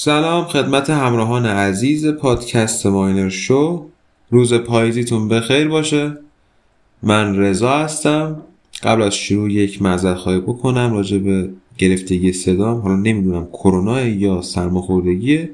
سلام 0.00 0.44
خدمت 0.44 0.90
همراهان 0.90 1.46
عزیز 1.46 2.06
پادکست 2.06 2.86
ماینر 2.86 3.28
شو. 3.28 3.86
روز 4.30 4.54
پاییزیتون 4.54 5.28
بخیر 5.28 5.68
باشه. 5.68 6.18
من 7.02 7.36
رضا 7.36 7.78
هستم. 7.78 8.42
قبل 8.82 9.02
از 9.02 9.14
شروع 9.14 9.52
یک 9.52 9.82
معذرت 9.82 10.16
خواهی 10.16 10.40
بکنم 10.40 10.92
راجع 10.92 11.18
به 11.18 11.50
گرفتگی 11.78 12.32
صدام. 12.32 12.80
حالا 12.80 12.96
نمی‌دونم 12.96 13.46
کرونا 13.52 14.00
یا 14.00 14.42
سرماخوردگیه 14.42 15.50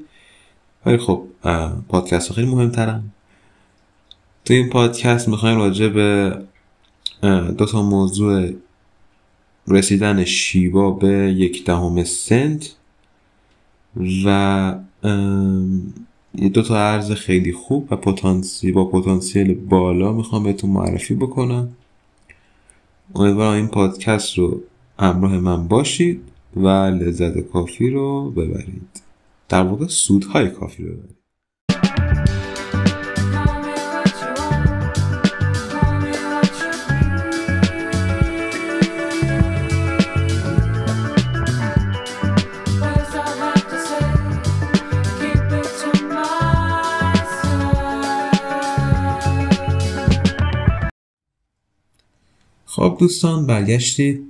ولی 0.87 0.97
خب 0.97 1.23
پادکست 1.89 2.33
خیلی 2.33 2.47
مهمترم 2.47 3.13
تو 4.45 4.55
این 4.55 4.71
پادکست 4.71 5.29
می‌خوایم 5.29 5.59
راجع 5.59 5.89
به 5.89 6.39
دو 7.59 7.67
تا 7.67 7.83
موضوع 7.83 8.51
رسیدن 9.69 10.25
شیوا 10.25 10.91
به 10.91 11.35
یک 11.37 11.65
دهم 11.65 12.05
سنت. 12.05 12.75
و 14.25 14.75
دو 16.55 16.63
تا 16.63 16.77
ارز 16.77 17.13
خیلی 17.13 17.53
خوب 17.53 17.89
و 17.93 17.97
پتانسی 17.97 18.73
با 18.73 18.85
پتانسیل 18.85 19.55
بالا 19.55 20.13
می‌خوام 20.13 20.43
بهتون 20.43 20.71
معرفی 20.71 21.15
بکنم. 21.15 21.69
امیدوارم 23.15 23.57
این 23.57 23.69
پادکست 23.69 24.39
رو 24.39 24.61
همراه 24.99 25.39
من 25.39 25.69
باشید 25.69 26.21
و 26.57 26.69
لذت 26.69 27.41
کافی 27.41 27.91
رو 27.91 28.31
ببرید. 28.31 29.03
در 29.49 29.63
واقع 29.63 29.87
سودهای 29.87 30.51
کافی 30.51 30.85
رو 30.85 30.93
ببرید. 30.93 31.17
خب 52.85 52.97
دوستان 53.01 53.47
برگشتید. 53.47 54.23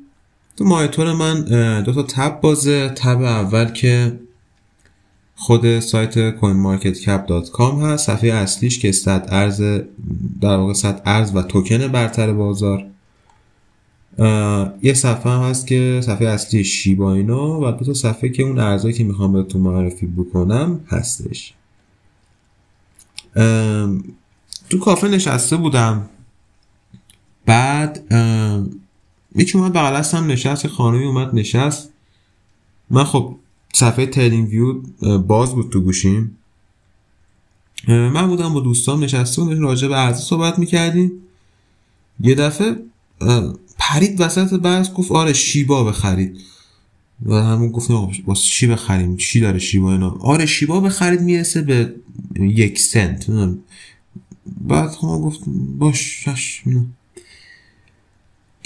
تو 0.57 0.65
مایتور 0.65 1.13
من 1.13 1.45
دو 1.83 1.93
تا 1.93 2.03
تب 2.03 2.41
بازه. 2.41 2.89
تب 2.89 3.23
اول 3.23 3.65
که 3.65 4.19
خود 5.37 5.81
سایت 5.81 6.37
coinmarketcap.com 6.39 7.61
هست. 7.61 8.07
صفحه 8.07 8.33
اصلیش 8.33 8.79
که 8.79 8.93
صد 8.93 9.27
ارز 9.29 9.61
در 10.41 10.57
واقع 10.57 10.73
صد 10.73 11.03
ارز 11.05 11.37
و 11.37 11.43
توکن 11.43 11.89
برتر 11.89 12.33
بازار. 12.33 12.87
یه 14.83 14.95
صفحه 14.95 15.33
هم 15.33 15.41
هست 15.41 15.67
که 15.67 16.01
صفحه 16.05 16.29
اصلی 16.29 16.65
شیبا 16.65 17.15
اینا 17.15 17.61
و 17.61 17.71
دو 17.71 17.85
تا 17.85 17.95
صفحه 17.95 18.29
که 18.29 18.43
اون 18.43 18.59
ارزایی 18.59 18.95
که 18.95 19.05
می‌خوام 19.05 19.33
بهتون 19.33 19.61
معرفی 19.61 20.07
بکنم 20.07 20.81
هستش. 20.89 21.55
تو 24.71 24.79
کافه 24.85 25.09
نشسته 25.09 25.57
بودم. 25.57 26.09
بعد 27.47 28.05
یکی 29.37 29.59
اومد 29.59 29.73
بغل 29.73 30.03
هم 30.17 30.27
نشست 30.27 30.67
خانمی 30.67 31.05
اومد 31.05 31.35
نشست. 31.35 31.91
من 32.91 33.05
خب 33.05 33.37
صفحه 33.75 34.07
ترینگ 34.07 34.49
ویو 34.49 34.79
باز 35.19 35.55
بود 35.55 35.73
تو 35.73 35.81
گوشیم. 35.81 36.39
من 37.89 38.27
بودم 38.27 38.55
با 38.55 38.61
دوستام 38.61 39.05
نشسته 39.05 39.43
بودم 39.43 39.61
راجع 39.61 39.89
به 39.89 39.99
ارزی 39.99 40.23
صحبت 40.23 40.59
می‌کردیم. 40.59 41.13
یه 42.21 42.35
دفعه 42.35 42.77
پرید 43.79 44.21
وسط 44.21 44.61
بحث 44.61 44.93
گفت 44.93 45.13
آره 45.13 45.33
شیبا 45.33 45.85
بخرید. 45.85 46.41
و 47.27 47.35
همون 47.35 47.69
گفتیم 47.69 48.25
با 48.25 48.35
چی 48.35 48.67
بخریم؟ 48.67 49.17
چی 49.17 49.41
داره 49.41 49.59
شیبا 49.59 49.93
اینا؟ 49.93 50.11
آره 50.21 50.47
شیبا 50.47 50.81
بخرید 50.81 51.21
می‌رسه 51.21 51.63
به 51.63 51.95
یک 52.41 52.79
سنت 52.79 53.27
بعد 54.61 54.91
خب 54.91 55.07
گفت 55.07 55.41
باش 55.79 56.25
شش 56.25 56.63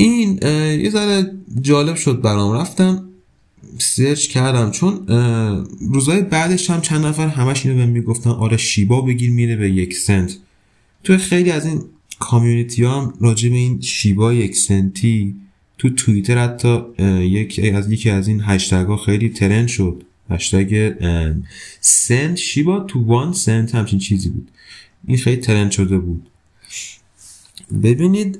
این 0.00 0.38
یه 0.82 0.90
ذره 0.90 1.32
جالب 1.60 1.96
شد 1.96 2.20
برام. 2.20 2.52
رفتم 2.52 3.04
سرچ 3.78 4.26
کردم 4.26 4.70
چون 4.70 5.06
روزای 5.80 6.22
بعدش 6.22 6.70
هم 6.70 6.80
چند 6.80 7.06
نفر 7.06 7.28
همش 7.28 7.66
اینو 7.66 7.78
بهم 7.78 7.88
می‌گفتن 7.88 8.30
آره 8.30 8.56
شیبا 8.56 9.00
بگیر 9.00 9.30
میره 9.30 9.56
به 9.56 9.70
یک 9.70 9.96
سنت. 9.96 10.36
تو 11.04 11.18
خیلی 11.18 11.50
از 11.50 11.66
این 11.66 11.82
کامیونیتی 12.18 12.84
هم 12.84 13.14
راجع 13.20 13.48
به 13.48 13.54
این 13.54 13.80
شیبا 13.80 14.32
یک 14.32 14.56
سنتی 14.56 15.34
تو 15.78 15.90
توییتر 15.90 16.38
حتی 16.38 16.78
یک 17.20 17.60
از 17.74 17.90
یکی 17.92 18.10
از 18.10 18.28
این 18.28 18.40
هشتگ 18.44 18.86
ها 18.86 18.96
خیلی 18.96 19.28
ترند 19.28 19.68
شد. 19.68 20.02
هشتگ 20.30 20.92
سنت 21.80 22.36
شیبا 22.36 22.80
تو 22.80 23.04
وان 23.04 23.32
سنت 23.32 23.74
همچین 23.74 23.98
چیزی 23.98 24.28
بود. 24.28 24.50
این 25.06 25.18
خیلی 25.18 25.40
ترند 25.40 25.70
شده 25.70 25.98
بود. 25.98 26.26
ببینید 27.82 28.38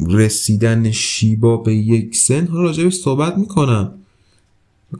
رسیدن 0.00 0.90
شیبا 0.90 1.56
به 1.56 1.74
یک 1.74 2.16
سن 2.16 2.46
ها 2.46 2.62
راجبش 2.62 2.94
صحبت 2.94 3.38
می‌کنم. 3.38 3.94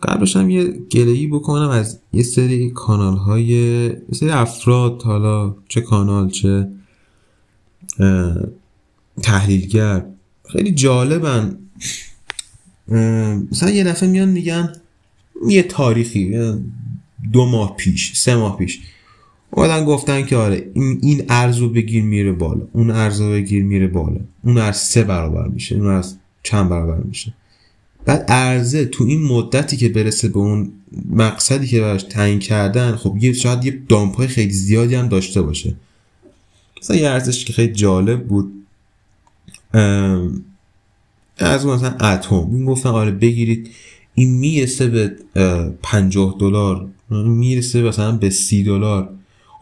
قبلش 0.02 0.36
هم 0.36 0.50
یه 0.50 0.64
گلهی 0.64 1.26
بکنم 1.26 1.68
از 1.68 1.98
یه 2.12 2.22
سری 2.22 2.70
کانال 2.70 3.16
های 3.16 3.44
یه 3.44 4.02
سری 4.14 4.30
افراد 4.30 5.02
حالا 5.02 5.56
چه 5.68 5.80
کانال 5.80 6.30
چه 6.30 6.68
تحلیلگر. 9.22 10.06
خیلی 10.52 10.72
جالبن. 10.72 11.58
مثلا 13.50 13.70
یه 13.70 13.84
دفعه 13.84 14.08
میان 14.08 14.28
میگن 14.28 14.72
یه 15.48 15.62
تاریخی 15.62 16.38
دو 17.32 17.46
ماه 17.46 17.76
پیش 17.76 18.16
سه 18.16 18.36
ماه 18.36 18.56
پیش. 18.56 18.80
اومدن 19.56 19.84
گفتن 19.84 20.26
که 20.26 20.36
آره 20.36 20.70
این 20.74 20.98
این 21.02 21.24
ارز 21.28 21.58
رو 21.58 21.68
بگیر 21.68 22.02
میره 22.02 22.32
بالا. 22.32 22.66
اون 22.72 22.90
ارز 22.90 23.20
رو 23.20 23.30
بگیر 23.30 23.64
میره 23.64 23.86
بالا. 23.86 24.20
اون 24.44 24.58
ارز 24.58 24.76
سه 24.76 25.04
برابر 25.04 25.48
میشه 25.48 25.76
اون 25.76 25.86
ارز 25.86 26.14
چند 26.42 26.68
برابر 26.68 26.98
میشه. 26.98 27.34
بعد 28.04 28.24
ارزه 28.28 28.84
تو 28.84 29.04
این 29.04 29.22
مدتی 29.22 29.76
که 29.76 29.88
برسه 29.88 30.28
به 30.28 30.38
اون 30.38 30.72
مقصدی 31.10 31.66
که 31.66 31.80
براش 31.80 32.02
تعیین 32.02 32.38
کردن 32.38 32.96
خب 32.96 33.16
یه 33.20 33.32
شاید 33.32 33.64
یه 33.64 33.80
دامپ 33.88 34.16
های 34.16 34.26
خیلی 34.26 34.52
زیادی 34.52 34.94
هم 34.94 35.08
داشته 35.08 35.42
باشه. 35.42 35.74
مثلا 36.82 36.96
یه 36.96 37.08
ارزش 37.08 37.44
که 37.44 37.52
خیلی 37.52 37.72
جالب 37.72 38.26
بود. 38.26 38.52
از 41.38 41.66
مثلا 41.66 41.90
اتم. 41.90 42.48
این 42.52 42.64
گفتن 42.64 42.88
آره 42.88 43.10
بگیرید. 43.10 43.70
این 44.14 44.34
می‌رسه 44.34 44.86
به 44.86 45.16
50 45.82 46.36
دلار. 46.40 46.86
می‌رسه 47.10 47.82
مثلا 47.82 48.12
به 48.12 48.30
30 48.30 48.64
دلار. 48.64 49.08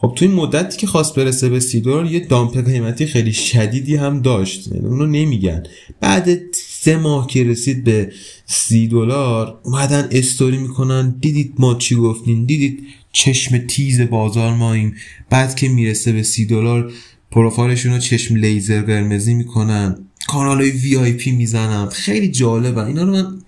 خب 0.03 0.13
تو 0.15 0.25
این 0.25 0.33
مدتی 0.33 0.77
که 0.77 0.87
خواست 0.87 1.15
برسه 1.15 1.49
به 1.49 1.59
سی 1.59 1.81
دلار 1.81 2.05
یه 2.05 2.19
دامپ 2.19 2.65
قیمتی 2.65 3.05
خیلی 3.05 3.33
شدیدی 3.33 3.95
هم 3.95 4.21
داشت. 4.21 4.67
یعنی 4.67 4.85
اونو 4.85 5.05
نمیگن. 5.05 5.63
بعد 5.99 6.53
سه 6.53 6.97
ماه 6.97 7.27
که 7.27 7.43
رسید 7.43 7.83
به 7.83 8.11
سی 8.45 8.87
دلار 8.87 9.59
اومدن 9.63 10.07
استوری 10.11 10.57
می‌کنن. 10.57 11.15
دیدید 11.21 11.53
ما 11.59 11.75
چی 11.75 11.95
گفتیم؟ 11.95 12.45
دیدید 12.45 12.83
چشم 13.11 13.57
تیز 13.57 14.01
بازار 14.01 14.53
ماییم. 14.53 14.95
بعد 15.29 15.55
که 15.55 15.69
می‌رسه 15.69 16.11
به 16.11 16.23
سی 16.23 16.45
دلار 16.45 16.91
پروفایلشون 17.31 17.93
رو 17.93 17.99
چشم 17.99 18.35
لیزر 18.35 18.81
قرمزی 18.81 19.33
می‌کنن. 19.33 19.97
کانال 20.27 20.61
های 20.61 20.71
VIP 20.71 21.31
می‌زنن. 21.31 21.89
خیلی 21.89 22.27
جالبه. 22.27 22.83
اینا 22.83 23.03
رو 23.03 23.11
من 23.11 23.41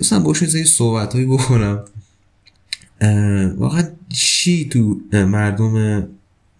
مثلا 0.00 0.20
باشون 0.20 0.48
یه 0.54 0.64
صحبت 0.64 1.12
هایی 1.12 1.26
بکنم. 1.26 1.84
واقعا 3.58 3.82
چی 4.08 4.68
تو 4.68 5.00
مردم 5.12 6.06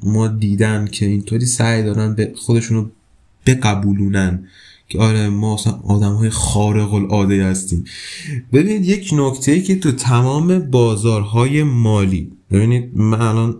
ما 0.02 0.28
دیدن 0.28 0.86
که 0.86 1.06
اینطوری 1.06 1.46
سعی 1.46 1.82
دارن 1.82 2.14
به 2.14 2.32
خودشونو 2.36 2.86
بقبولونن 3.46 4.48
که 4.88 4.98
آره 4.98 5.28
ما 5.28 5.54
اصلا 5.54 5.72
آدم 5.72 6.12
های 6.12 6.30
خارق 6.30 6.94
العاده 6.94 7.44
هستیم. 7.44 7.84
ببینید 8.52 8.84
یک 8.84 9.10
نکته 9.12 9.60
که 9.60 9.78
تو 9.78 9.92
تمام 9.92 10.58
بازارهای 10.58 11.62
مالی 11.62 12.32
ببینید 12.50 12.90
من 12.94 13.20
الان 13.20 13.56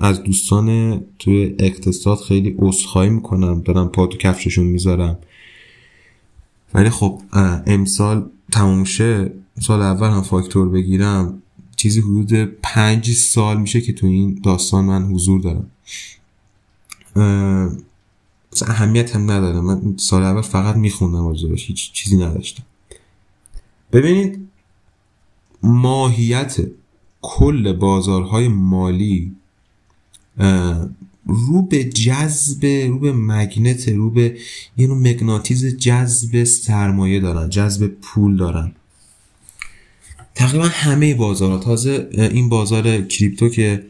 از 0.00 0.22
دوستان 0.22 1.00
توی 1.18 1.54
اقتصاد 1.58 2.18
خیلی 2.18 2.56
اصخایی 2.58 3.10
می‌کنم 3.10 3.60
دارم 3.60 3.88
پا 3.88 4.06
تو 4.06 4.18
کفششون 4.18 4.66
می‌ذارم. 4.66 5.18
ولی 6.74 6.90
خب 6.90 7.22
امسال 7.66 8.30
تموم 8.52 8.84
شه 8.84 9.30
سال 9.60 9.82
اول 9.82 10.08
هم 10.08 10.22
فاکتور 10.22 10.68
بگیرم. 10.68 11.42
چیزی 11.78 12.00
حدود 12.00 12.32
پنج 12.62 13.10
سال 13.10 13.60
میشه 13.60 13.80
که 13.80 13.92
تو 13.92 14.06
این 14.06 14.40
داستان 14.44 14.84
من 14.84 15.04
حضور 15.04 15.40
دارم. 15.40 15.70
مثلا 18.52 18.68
اهمیت 18.68 19.16
هم 19.16 19.30
نداره 19.30 19.60
من 19.60 19.94
سال 19.96 20.22
اول 20.22 20.42
فقط 20.42 20.76
میخوندم 20.76 21.28
راجبش. 21.28 21.66
هیچ 21.66 21.92
چیزی 21.92 22.16
نداشتم. 22.16 22.62
ببینید 23.92 24.48
ماهیت 25.62 26.56
کل 27.22 27.72
بازارهای 27.72 28.48
مالی 28.48 29.36
رو 31.26 31.62
به 31.62 31.84
جذب 31.84 32.66
رو 32.66 32.98
به 32.98 33.12
مگنت 33.12 33.88
رو 33.88 34.10
به 34.10 34.38
یه 34.76 34.86
نوع 34.86 34.98
مگناتیز 34.98 35.66
جذب 35.76 36.44
سرمایه 36.44 37.20
دارن 37.20 37.48
جذب 37.48 37.86
پول 37.86 38.36
دارن. 38.36 38.72
تقریبا 40.38 40.64
همه 40.64 41.14
بازارها 41.14 41.58
تازه 41.58 42.08
این 42.12 42.48
بازار 42.48 43.00
کریپتو 43.00 43.48
که 43.48 43.84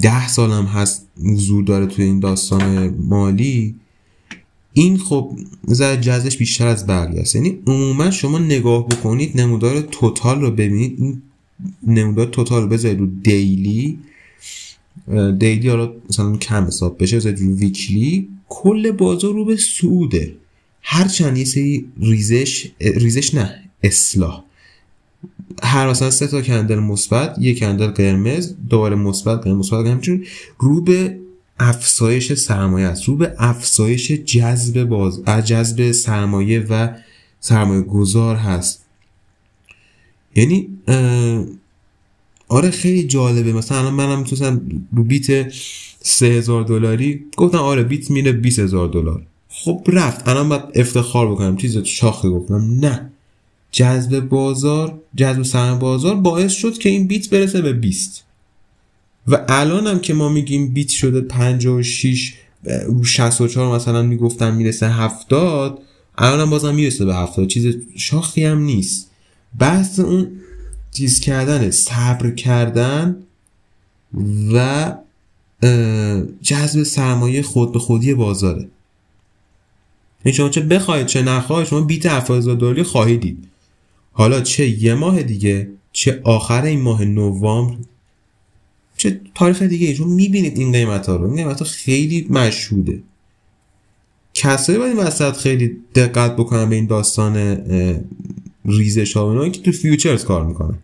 ده 0.00 0.28
سال 0.28 0.50
هم 0.50 0.64
هست 0.64 1.08
حضور 1.24 1.64
داره 1.64 1.86
توی 1.86 2.04
این 2.04 2.20
داستان 2.20 2.94
مالی 3.00 3.74
این 4.72 4.98
خب 4.98 5.36
زر 5.66 5.96
جزش 5.96 6.36
بیشتر 6.36 6.66
از 6.66 6.86
بقیه 6.86 7.20
است. 7.20 7.36
یعنی 7.36 7.58
عموما 7.66 8.10
شما 8.10 8.38
نگاه 8.38 8.88
بکنید 8.88 9.40
نمودار 9.40 9.80
توتال 9.80 10.40
رو 10.40 10.50
ببینید 10.50 10.96
این 10.98 11.22
نمودار 11.86 12.26
توتال 12.26 12.62
رو 12.62 12.68
بذارید 12.68 12.98
رو 12.98 13.06
دیلی. 13.06 13.98
دیلی 15.38 15.68
حالا 15.68 15.92
مثلا 16.10 16.36
کم 16.36 16.64
حساب 16.64 17.02
بشه 17.02 17.16
بذارید 17.16 17.40
رو 17.40 17.56
ویکلی. 17.56 18.28
کل 18.48 18.90
بازار 18.90 19.32
رو 19.32 19.44
به 19.44 19.56
سعوده 19.56 20.34
هرچند 20.82 21.38
یه 21.38 21.44
سری 21.44 21.86
ریزش 22.00 22.70
ریزش 22.80 23.34
نه 23.34 23.62
اصلاح. 23.82 24.44
هر 25.62 25.90
مثلا 25.90 26.10
سه 26.10 26.26
تا 26.26 26.42
کندل 26.42 26.78
مثبت 26.78 27.36
یک 27.38 27.60
کندل 27.60 27.86
قرمز 27.86 28.54
دوباره 28.70 28.96
مثبت 28.96 29.44
قرمز 29.44 29.56
مثبت 29.58 29.86
همچنین 29.86 30.24
رو 30.58 30.80
به 30.80 31.18
افزایش 31.58 32.32
سرمایه 32.32 32.86
است 32.86 33.04
رو 33.04 33.16
به 33.16 33.34
افزایش 33.38 34.12
جذب 34.12 34.84
باز 34.84 35.24
جذب 35.24 35.92
سرمایه 35.92 36.66
و 36.70 36.88
سرمایه 37.40 37.82
گذار 37.82 38.36
هست. 38.36 38.84
یعنی 40.34 40.68
آره 42.48 42.70
خیلی 42.70 43.04
جالبه. 43.06 43.52
مثلا 43.52 43.78
الان 43.78 43.94
منم 43.94 44.18
می‌تونستم 44.18 44.60
رو 44.92 45.04
بیت 45.04 45.52
3000 46.00 46.64
دلاری 46.64 47.24
گفتم 47.36 47.58
آره 47.58 47.82
بیت 47.82 48.10
میره 48.10 48.32
20000 48.32 48.88
دلار. 48.88 49.22
خب 49.48 49.84
رفت. 49.86 50.28
الان 50.28 50.48
باید 50.48 50.62
افتخار 50.74 51.30
بکنم. 51.30 51.56
چیز 51.56 51.78
شاخه 51.78 52.30
گفتم 52.30 52.78
نه. 52.80 53.11
جذب 53.72 54.20
بازار 54.20 55.00
جذب 55.16 55.42
سرمایه 55.42 55.78
بازار 55.78 56.14
باعث 56.14 56.52
شد 56.52 56.78
که 56.78 56.88
این 56.88 57.06
بیت 57.06 57.30
برسه 57.30 57.62
به 57.62 57.72
20 57.72 58.24
و 59.28 59.44
الان 59.48 59.86
هم 59.86 60.00
که 60.00 60.14
ما 60.14 60.28
میگیم 60.28 60.72
بیت 60.72 60.88
شده 60.88 61.20
56 61.20 62.34
رو 62.86 63.04
64 63.04 63.76
مثلا 63.76 64.02
می‌گفتم 64.02 64.54
می‌رسه 64.54 64.88
70 64.88 65.78
الان 66.18 66.40
هم 66.40 66.50
بازم 66.50 66.74
می‌رسه 66.74 67.04
به 67.04 67.14
70 67.14 67.48
چیز 67.48 67.76
شاخی 67.96 68.44
هم 68.44 68.58
نیست. 68.58 69.10
بحث 69.58 70.00
اون 70.00 70.30
چیز 70.92 71.20
کردن 71.20 71.70
صبر 71.70 72.30
کردن 72.30 73.16
و 74.54 74.92
جذب 76.42 76.82
سرمایه 76.82 77.42
خود 77.42 77.72
به 77.72 77.78
خودی 77.78 78.14
بازاره. 78.14 78.68
این 80.24 80.34
شما 80.34 80.48
چه 80.48 80.60
بخواید 80.60 81.06
چه 81.06 81.22
نخواهید 81.22 81.68
شما 81.68 81.80
بیت 81.80 82.06
7000 82.06 82.56
دلاری 82.56 82.82
خواهید 82.82 83.20
دید. 83.20 83.48
حالا 84.12 84.40
چه 84.40 84.68
یه 84.82 84.94
ماه 84.94 85.22
دیگه 85.22 85.68
چه 85.92 86.20
آخر 86.24 86.62
این 86.62 86.80
ماه 86.80 87.04
نوامبر 87.04 87.76
چه 88.96 89.20
تاریخ 89.34 89.62
دیگه 89.62 89.94
چون 89.94 90.08
می‌بینید 90.08 90.58
این 90.58 90.72
قیمت 90.72 91.06
ها 91.06 91.16
رو. 91.16 91.26
این 91.26 91.36
قیمت 91.36 91.58
ها 91.58 91.64
خیلی 91.64 92.26
مشهوده. 92.30 93.02
کسایی 94.34 94.78
باید 94.78 94.96
این 94.96 95.06
وسط 95.06 95.36
خیلی 95.36 95.76
دقت 95.94 96.36
بکنن 96.36 96.68
به 96.68 96.74
این 96.76 96.86
داستان 96.86 97.36
ریزش 98.64 99.16
ها 99.16 99.48
که 99.48 99.60
تو 99.60 99.72
futures 99.72 100.24
کار 100.24 100.46
می‌کنن. 100.46 100.78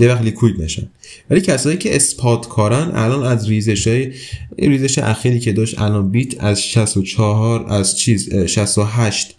یه 0.00 0.08
وقت 0.08 0.22
liquid 0.22 0.62
نشن 0.62 0.88
ولی 1.30 1.40
کسایی 1.40 1.78
که 1.78 1.96
spot 1.96 2.48
کارن 2.48 2.90
الان 2.94 3.22
از 3.22 3.48
ریزش 3.48 3.86
های 3.86 4.12
ریزش 4.58 4.98
اخیری 4.98 5.40
که 5.40 5.52
داشت 5.52 5.80
الان 5.80 6.10
بیت 6.10 6.44
از 6.44 6.62
64 6.62 7.72
از 7.72 7.98
چیز 7.98 8.34
68 8.34 9.36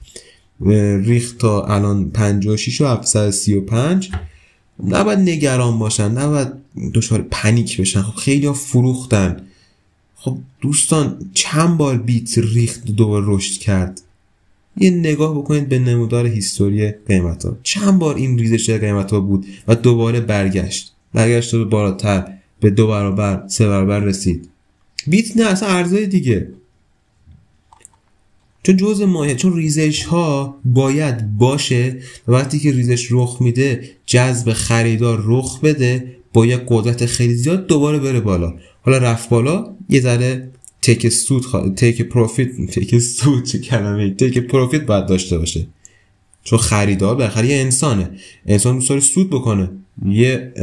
ریخت 1.06 1.38
تا 1.38 1.66
الان 1.66 2.10
56 2.10 2.82
و 2.82 2.88
735 2.88 4.12
نباید 4.84 5.20
نگران 5.20 5.80
باشن 5.80 6.12
نباید 6.12 6.48
دچار 6.94 7.26
پنیک 7.32 7.82
بشن. 7.82 8.02
خب 8.02 8.16
خیلی 8.16 8.46
ها 8.46 8.54
فروختن. 8.54 9.42
خب 10.16 10.38
دوستان 10.62 11.18
چند 11.34 11.78
بار 11.78 11.98
بیت 11.98 12.38
ریخت 12.38 12.86
دوباره 12.86 13.26
رشد 13.28 13.60
کرد؟ 13.60 14.02
یه 14.78 14.90
نگاه 14.90 15.38
بکنید 15.38 15.70
به 15.70 15.80
نمودار 15.80 16.28
هیستوری 16.28 16.92
قیمت 16.92 17.46
ها 17.46 17.58
چند 17.64 18.00
بار 18.00 18.16
این 18.16 18.40
ریزش 18.40 18.70
قیمت 18.70 19.12
ها 19.12 19.20
بود 19.20 19.46
و 19.68 19.76
دوباره 19.76 20.20
برگشت. 20.20 20.94
برگشت 21.14 21.56
به 21.56 21.66
بالاتر 21.66 22.34
به 22.60 22.70
دو 22.70 22.88
برابر 22.88 23.44
سه 23.48 23.68
برابر 23.68 24.00
رسید. 24.00 24.50
بیت 25.08 25.38
نه 25.38 25.46
اصلا 25.46 25.70
ارزای 25.70 26.08
دیگه. 26.08 26.48
چون 28.68 28.78
جزء 28.78 29.06
مایه 29.06 29.36
چون 29.36 29.56
ریزش 29.56 30.04
ها 30.04 30.60
باید 30.66 31.38
باشه 31.38 31.98
و 32.28 32.32
وقتی 32.32 32.60
که 32.60 32.72
ریزش 32.72 33.08
رخ 33.12 33.38
میده 33.42 33.90
جذب 34.06 34.54
خریدار 34.54 35.24
رخ 35.26 35.60
بده 35.60 36.16
با 36.34 36.46
یک 36.46 36.62
قدرت 36.68 37.06
خیلی 37.06 37.34
زیاد 37.34 37.68
دوباره 37.68 38.00
بره 38.00 38.20
بالا. 38.20 38.54
حالا 38.82 38.98
رفت 38.98 39.30
بالا 39.30 39.76
یه 39.90 40.02
ذره 40.02 40.52
تک 40.82 41.10
سود 41.10 41.46
خوا... 41.46 41.70
تک 41.70 42.02
پروفیت 42.02 42.72
تک 42.72 43.00
سود 43.00 43.44
چه 43.46 43.60
کلمه 43.60 44.10
تک 44.10 44.38
پروفیت 44.38 44.82
باید 44.82 45.06
داشته 45.06 45.38
باشه. 45.38 45.68
چون 46.44 46.60
خریدار 46.60 47.16
بالاخره 47.16 47.48
یه 47.48 47.56
انسانه. 47.56 48.12
انسان 48.46 48.76
دوست 48.76 48.90
داره 48.90 49.02
سود 49.02 49.30
بکنه. 49.30 49.70
یه 50.06 50.54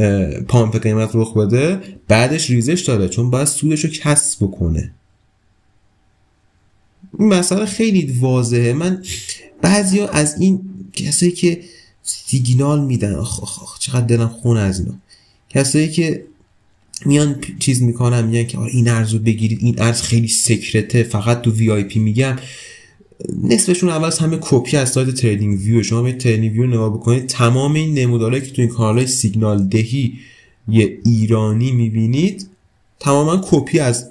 پامپ 0.47 0.77
قیمت 0.77 1.11
رخ 1.13 1.37
بده 1.37 1.79
بعدش 2.07 2.49
ریزش 2.49 2.81
داره 2.81 3.09
چون 3.09 3.29
باید 3.29 3.47
سودش 3.47 3.85
رو 3.85 3.91
کسب 3.91 4.45
بکنه. 4.45 4.93
این 7.19 7.27
مسئله 7.27 7.65
خیلی 7.65 8.17
واضحه. 8.19 8.73
من 8.73 9.03
بعضیا 9.61 10.07
از 10.07 10.41
این 10.41 10.61
کسایی 10.93 11.31
که 11.31 11.61
سیگنال 12.03 12.85
میدن 12.85 13.13
آخ 13.13 13.39
آخ 13.39 13.63
آخ 13.63 13.79
چقدر 13.79 14.05
دلم 14.05 14.27
خون 14.27 14.57
از 14.57 14.79
اینا. 14.79 14.93
کسایی 15.49 15.91
که 15.91 16.25
میان 17.05 17.35
چیز 17.59 17.81
می‌کنن 17.81 18.25
میگن 18.25 18.43
که 18.43 18.57
آره 18.57 18.71
این 18.71 18.87
ارز 18.87 19.13
رو 19.13 19.19
بگیرید 19.19 19.59
این 19.61 19.81
ارز 19.81 20.01
خیلی 20.01 20.27
secret 20.27 20.92
ه 20.92 21.03
فقط 21.03 21.41
تو 21.41 21.51
VIP 21.51 21.99
میگم 21.99 22.35
نصفشون 23.43 23.89
اول 23.89 24.11
همه 24.19 24.37
کپی 24.41 24.77
از 24.77 24.89
سایت 24.91 25.09
TradingView. 25.09 25.83
شما 25.83 26.01
به 26.01 26.13
TradingView 26.13 26.67
نگاه 26.67 26.93
بکنید. 26.93 27.27
تمام 27.27 27.73
این 27.73 27.93
نمودارهایی 27.93 28.45
که 28.45 28.51
تو 28.51 28.61
این 28.61 28.71
کانال 28.71 29.05
سیگنال 29.05 29.63
دهی 29.63 30.13
یه 30.67 30.97
ایرانی 31.05 31.71
می‌بینید 31.71 32.47
تماما 32.99 33.41
کپی 33.45 33.79
از 33.79 34.09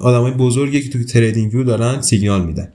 آدمای 0.00 0.32
بزرگی 0.32 0.80
که 0.80 0.88
تو 0.88 1.04
TradingView 1.04 1.64
دارن 1.64 2.00
سیگنال 2.00 2.46
میدن. 2.46 2.72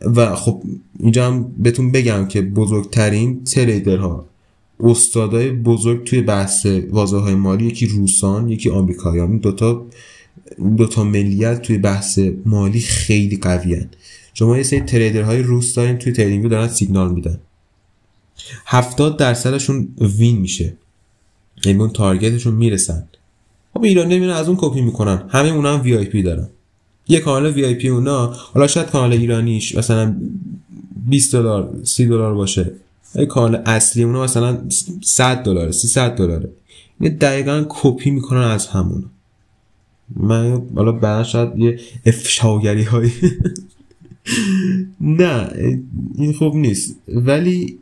و 0.00 0.34
خب 0.34 0.62
اینجا 0.98 1.26
هم 1.26 1.54
بهتون 1.58 1.92
بگم 1.92 2.26
که 2.28 2.42
بزرگترین 2.42 3.44
trader 3.44 4.14
ها 4.14 4.26
استادای 4.80 5.50
بزرگ 5.50 6.04
توی 6.04 6.22
بحث 6.22 6.66
بازارهای 6.66 7.34
مالی 7.34 7.66
یکی 7.66 7.86
روسان 7.86 8.48
یکی 8.48 8.70
آمریکایی. 8.70 9.20
این 9.20 9.38
دوتا 9.38 9.86
دوتا 10.76 11.04
ملیت 11.04 11.62
توی 11.62 11.78
بحث 11.78 12.18
مالی 12.44 12.80
خیلی 12.80 13.36
قوی 13.36 13.74
هن. 13.74 13.88
شما 14.34 14.56
یه 14.56 14.62
سری 14.62 14.80
trader 14.80 15.22
های 15.22 15.42
روس 15.42 15.74
دارین 15.74 15.98
توی 15.98 16.12
Trading 16.12 16.48
دارن 16.48 16.68
سیگنال 16.68 17.14
میدن. 17.14 17.38
70 18.66 19.18
درصدشون 19.18 19.88
win 20.18 20.38
میشه. 20.38 20.74
یعنی 21.64 21.78
اون 21.78 21.90
target 21.90 22.28
شون 22.28 22.54
می‌رسن. 22.54 23.08
خب 23.74 23.84
ایرانی 23.84 24.18
میرن 24.18 24.32
از 24.32 24.48
اون 24.48 24.58
کپی 24.60 24.80
می‌کنن. 24.80 25.22
همه 25.28 25.48
اونا 25.48 25.78
هم 25.78 25.82
VIP 25.82 26.22
دارن. 26.22 26.48
یه 27.08 27.20
کانال 27.20 27.50
VIP 27.52 27.88
اونا 27.88 28.26
حالا 28.26 28.66
شاید 28.66 28.90
کانال 28.90 29.12
ایرانیش 29.12 29.76
مثلا 29.76 30.16
20 31.06 31.32
دلار 31.32 31.74
30 31.84 32.06
دلار 32.06 32.34
باشه. 32.34 32.70
یه 33.14 33.26
کانال 33.26 33.62
اصلی 33.66 34.02
اونا 34.02 34.22
مثلا 34.22 34.58
100 35.02 35.42
دلار 35.42 35.70
300 35.70 36.14
دلاره. 36.14 36.48
این 37.00 37.14
دقیقا 37.14 37.64
کپی 37.68 38.10
می‌کنن 38.10 38.40
از 38.40 38.66
همون 38.66 39.04
من 40.16 40.62
حالا 40.76 40.92
بعدا 40.92 41.24
شاید 41.24 41.58
یه 41.58 41.80
افشاگری 42.06 42.82
های 42.82 43.10
نه 45.00 45.50
این 46.18 46.32
خوب 46.32 46.56
نیست. 46.56 46.96
ولی 47.08 47.78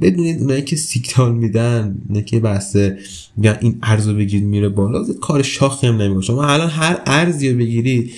بدونید 0.00 0.40
اونایی 0.40 0.62
که 0.62 0.76
سیگنال 0.76 1.34
میدن 1.34 1.94
نه 2.10 2.22
که 2.22 2.40
بحثه 2.40 2.98
میگن 3.36 3.58
این 3.60 3.78
ارزو 3.82 4.14
بگیرید 4.14 4.44
میره 4.44 4.68
بالا 4.68 5.04
کار 5.20 5.42
شاخی 5.42 5.86
هم 5.86 6.02
نمی‌کنه 6.02 6.22
شما 6.22 6.44
الان 6.44 6.70
هر 6.70 7.02
ارزی 7.06 7.50
رو 7.50 7.58
بگیری 7.58 8.10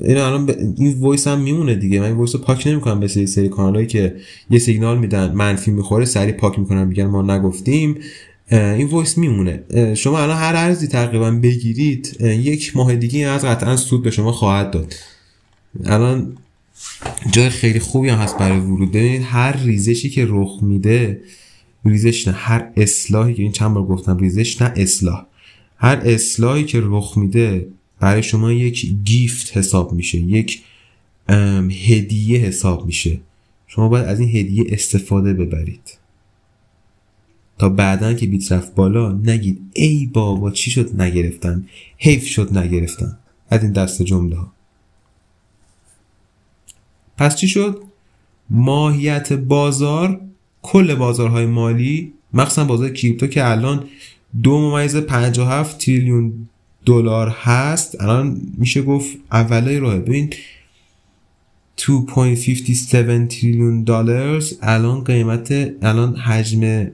این 0.00 0.16
الان 0.16 0.46
ب... 0.46 0.50
این 0.76 1.00
voice 1.00 1.28
هم 1.28 1.40
میمونه 1.40 1.74
دیگه. 1.74 2.00
من 2.00 2.12
voice 2.12 2.34
رو 2.34 2.40
پاک 2.40 2.66
نمی‌کنم 2.66 3.00
به 3.00 3.08
سری 3.08 3.26
سری 3.26 3.48
کانالایی 3.48 3.86
که 3.86 4.16
یه 4.50 4.58
سیگنال 4.58 4.98
میدن 4.98 5.32
منفی 5.32 5.70
می‌خوره 5.70 6.04
سری 6.04 6.32
پاک 6.32 6.58
می‌کنن 6.58 6.84
میگن 6.84 7.06
ما 7.06 7.22
نگفتیم. 7.22 7.98
این 8.50 8.86
voice 8.86 9.18
میمونه. 9.18 9.62
شما 9.96 10.20
الان 10.20 10.36
هر 10.36 10.52
ارزی 10.56 10.86
تقریبا 10.86 11.30
بگیرید 11.30 12.16
یک 12.20 12.76
ماه 12.76 12.96
دیگه 12.96 13.26
از 13.26 13.44
قطعا 13.44 13.76
سود 13.76 14.02
به 14.02 14.10
شما 14.10 14.32
خواهد 14.32 14.70
داد. 14.70 14.94
الان 15.84 16.36
جای 17.30 17.50
خیلی 17.50 17.80
خوبی 17.80 18.08
هم 18.08 18.18
هست 18.18 18.38
برای 18.38 18.58
ورود. 18.58 18.90
ببینید 18.90 19.22
هر 19.24 19.56
ریزشی 19.56 20.10
که 20.10 20.26
رخ 20.28 20.58
میده 20.62 21.20
ریزش 21.84 22.28
نه. 22.28 22.34
هر 22.34 22.70
اصلاحی 22.76 23.34
که 23.34 23.42
این 23.42 23.52
چند 23.52 23.74
بار 23.74 23.84
گفتم 23.84 24.16
ریزش 24.16 24.62
نه 24.62 24.72
اصلاح. 24.76 25.26
هر 25.76 26.00
اصلاحی 26.04 26.64
که 26.64 26.80
رخ 26.84 27.18
میده 27.18 27.68
برای 28.00 28.22
شما 28.22 28.52
یک 28.52 28.86
گیفت 29.04 29.56
حساب 29.56 29.92
میشه 29.92 30.18
یک 30.18 30.62
هدیه 31.88 32.38
حساب 32.38 32.86
میشه. 32.86 33.20
شما 33.66 33.88
باید 33.88 34.06
از 34.06 34.20
این 34.20 34.28
هدیه 34.28 34.64
استفاده 34.68 35.34
ببرید. 35.34 35.98
تا 37.58 37.68
بعدا 37.68 38.14
که 38.14 38.26
بیت 38.26 38.52
رفت 38.52 38.74
بالا 38.74 39.12
نگید 39.12 39.58
ای 39.74 40.10
بابا 40.12 40.50
چی 40.50 40.70
شد 40.70 41.00
نگرفتم 41.00 41.64
حیف 41.98 42.26
شد 42.26 42.58
نگرفتم 42.58 43.18
از 43.50 43.62
این 43.62 43.72
دست 43.72 44.02
جمله 44.02 44.36
ها 44.36 44.52
پس 47.18 47.36
چی 47.36 47.48
شد؟ 47.48 47.82
ماهیت 48.50 49.32
بازار 49.32 50.20
کل 50.62 50.94
بازارهای 50.94 51.46
مالی 51.46 52.12
مخصوصا 52.32 52.64
بازار 52.64 52.90
کریپتو 52.90 53.26
که 53.26 53.50
الان 53.50 53.84
دو 54.42 54.58
ممیز 54.58 54.96
57 54.96 55.78
تریلیون 55.78 56.48
دلار 56.86 57.28
هست. 57.28 58.02
الان 58.02 58.40
میشه 58.58 58.82
گفت 58.82 59.16
اولای 59.32 59.78
راه 59.78 59.98
ببین 59.98 60.30
2.57 61.78 63.28
تریلیون 63.28 63.82
دلار. 63.82 64.42
الان 64.62 65.04
قیمت 65.04 65.52
الان 65.82 66.16
حجم 66.16 66.90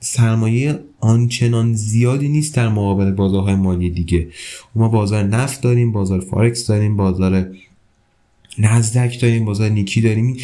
سرمایه 0.00 0.78
آنچنان 1.00 1.74
زیادی 1.74 2.28
نیست 2.28 2.56
در 2.56 2.68
مقابل 2.68 3.10
بازارهای 3.10 3.54
مالی 3.54 3.90
دیگه. 3.90 4.28
ما 4.74 4.88
بازار 4.88 5.22
نفت 5.22 5.60
داریم 5.60 5.92
بازار 5.92 6.20
فارکس 6.20 6.66
داریم 6.66 6.96
بازار 6.96 7.46
نزدک 8.60 9.20
داریم 9.20 9.44
بازار 9.44 9.68
نیکی 9.68 10.00
داریم. 10.00 10.36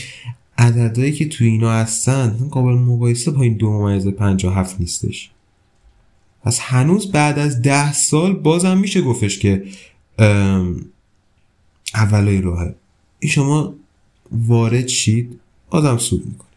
عددهایی 0.59 1.13
که 1.13 1.29
تو 1.29 1.45
اینا 1.45 1.73
هستن 1.73 2.49
قابل 2.51 2.73
مقایسه 2.73 3.31
با 3.31 3.43
این 3.43 3.55
دو 3.55 3.71
ممیز 3.71 4.09
57 4.09 4.81
نیستش. 4.81 5.31
پس 6.45 6.61
هنوز 6.61 7.13
بعد 7.13 7.39
از 7.39 7.63
ده 7.63 7.93
سال 7.93 8.35
بازم 8.35 8.79
میشه 8.79 9.03
گفتش 9.03 9.39
که 9.39 9.65
اولای 11.95 12.41
راهه 12.41 12.75
این 13.19 13.33
شما 13.33 13.75
وارد 14.31 14.87
شید 14.87 15.41
آدم 15.71 15.99
سود 15.99 16.27
می‌کنه 16.27 16.49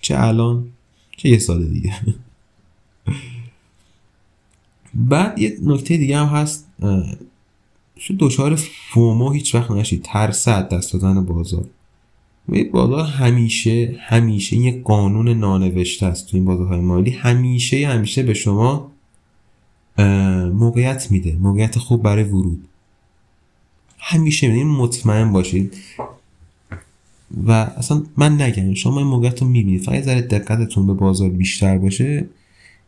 چه 0.00 0.18
الان 0.18 0.68
چه 1.16 1.28
یه 1.28 1.38
سال 1.38 1.64
دیگه. 1.64 1.94
بعد 4.94 5.38
یه 5.38 5.58
نکته 5.62 5.96
دیگه 5.96 6.18
هم 6.18 6.26
هست. 6.26 6.66
شو 7.98 8.14
دوچار 8.14 8.56
فومو 8.90 9.30
هیچ 9.30 9.54
وقت 9.54 9.70
نشید 9.70 10.02
ترس 10.02 10.48
دست 10.48 10.92
دادن 10.92 11.24
بازار. 11.24 11.64
بازار 12.72 13.04
همیشه 13.06 13.96
همیشه 14.00 14.56
یه 14.56 14.82
قانون 14.82 15.28
نانوشته 15.28 16.06
است 16.06 16.26
تو 16.26 16.36
این 16.36 16.46
بازارهای 16.46 16.80
مالی. 16.80 17.10
همیشه 17.10 17.86
همیشه 17.86 18.22
به 18.22 18.34
شما 18.34 18.90
موقعیت 20.52 21.10
میده. 21.10 21.36
موقعیت 21.40 21.78
خوب 21.78 22.02
برای 22.02 22.24
ورود. 22.24 22.68
همیشه 23.98 24.48
میده 24.48 24.68
مطمئن 24.68 25.32
باشید. 25.32 25.76
و 27.46 27.52
اصلا 27.52 28.02
من 28.16 28.42
نگم 28.42 28.74
شما 28.74 28.98
این 28.98 29.06
موقعیت 29.06 29.42
رو 29.42 29.48
می‌بینید. 29.48 29.82
فقط 29.82 30.02
ذره 30.02 30.20
دقتتون 30.20 30.86
به 30.86 30.92
بازار 30.92 31.28
بیشتر 31.28 31.78
باشه. 31.78 32.26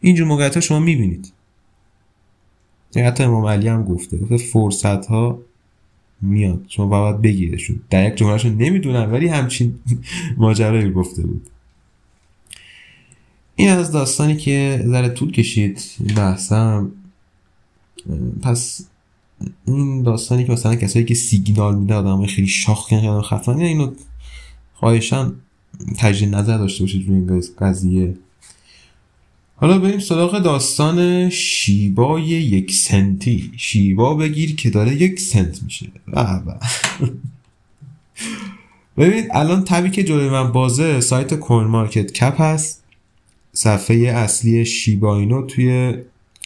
اینجور 0.00 0.26
موقعیت 0.26 0.54
ها 0.54 0.60
شما 0.60 0.80
می‌بینید. 0.80 1.32
حتی 2.96 3.22
امام 3.24 3.46
علی 3.46 3.68
هم 3.68 3.84
گفته 3.84 4.18
گفته 4.18 4.36
فرصت 4.36 5.06
ها 5.06 5.38
میاد. 6.22 6.64
شما 6.68 6.86
باید 6.86 7.22
بگیرشون. 7.22 7.80
در 7.90 8.08
یک 8.08 8.14
جملهشون 8.14 8.56
نمی‌دونم 8.56 9.12
ولی 9.12 9.28
همچین 9.28 9.74
ماجرایی 10.36 10.90
گفته 10.90 11.22
بود. 11.22 11.46
این 13.56 13.68
از 13.68 13.92
داستانی 13.92 14.36
که 14.36 14.84
ذره 14.86 15.08
طول 15.08 15.32
کشید 15.32 15.82
بحثم. 16.16 16.92
پس 18.42 18.86
این 19.66 20.02
داستانی 20.02 20.44
که 20.44 20.52
مثلا 20.52 20.74
کسایی 20.74 21.04
که 21.04 21.14
سیگنال 21.14 21.78
میده 21.78 21.94
آدم 21.94 22.26
خیلی 22.26 22.46
شاخ 22.46 22.88
کنن 22.88 23.20
خفن 23.20 23.58
اینو 23.58 23.92
خواهشان 24.74 25.34
تجدید 25.98 26.34
نظر 26.34 26.58
داشته 26.58 26.84
باشید 26.84 27.08
روی 27.08 27.16
این 27.16 27.42
قضیه. 27.58 28.14
حالا 29.60 29.78
بریم 29.78 29.98
سراغ 29.98 30.38
داستان 30.38 31.30
شیبای 31.30 32.22
یک 32.22 32.72
سنتی. 32.72 33.52
شیبا 33.56 34.14
بگیر 34.14 34.56
که 34.56 34.70
داره 34.70 34.94
یک 34.94 35.20
سنت 35.20 35.62
میشه. 35.62 35.86
ببینید 38.98 39.28
الان 39.32 39.64
تبی 39.64 39.90
که 39.90 40.04
جلوی 40.04 40.28
من 40.28 40.52
بازه 40.52 41.00
سایت 41.00 41.34
کوین 41.34 41.66
مارکت 41.66 42.12
کپ 42.12 42.40
هست. 42.40 42.84
صفحه 43.52 43.96
اصلی 43.96 44.64
شیبا 44.64 45.16
اینو 45.16 45.46
توی 45.46 45.94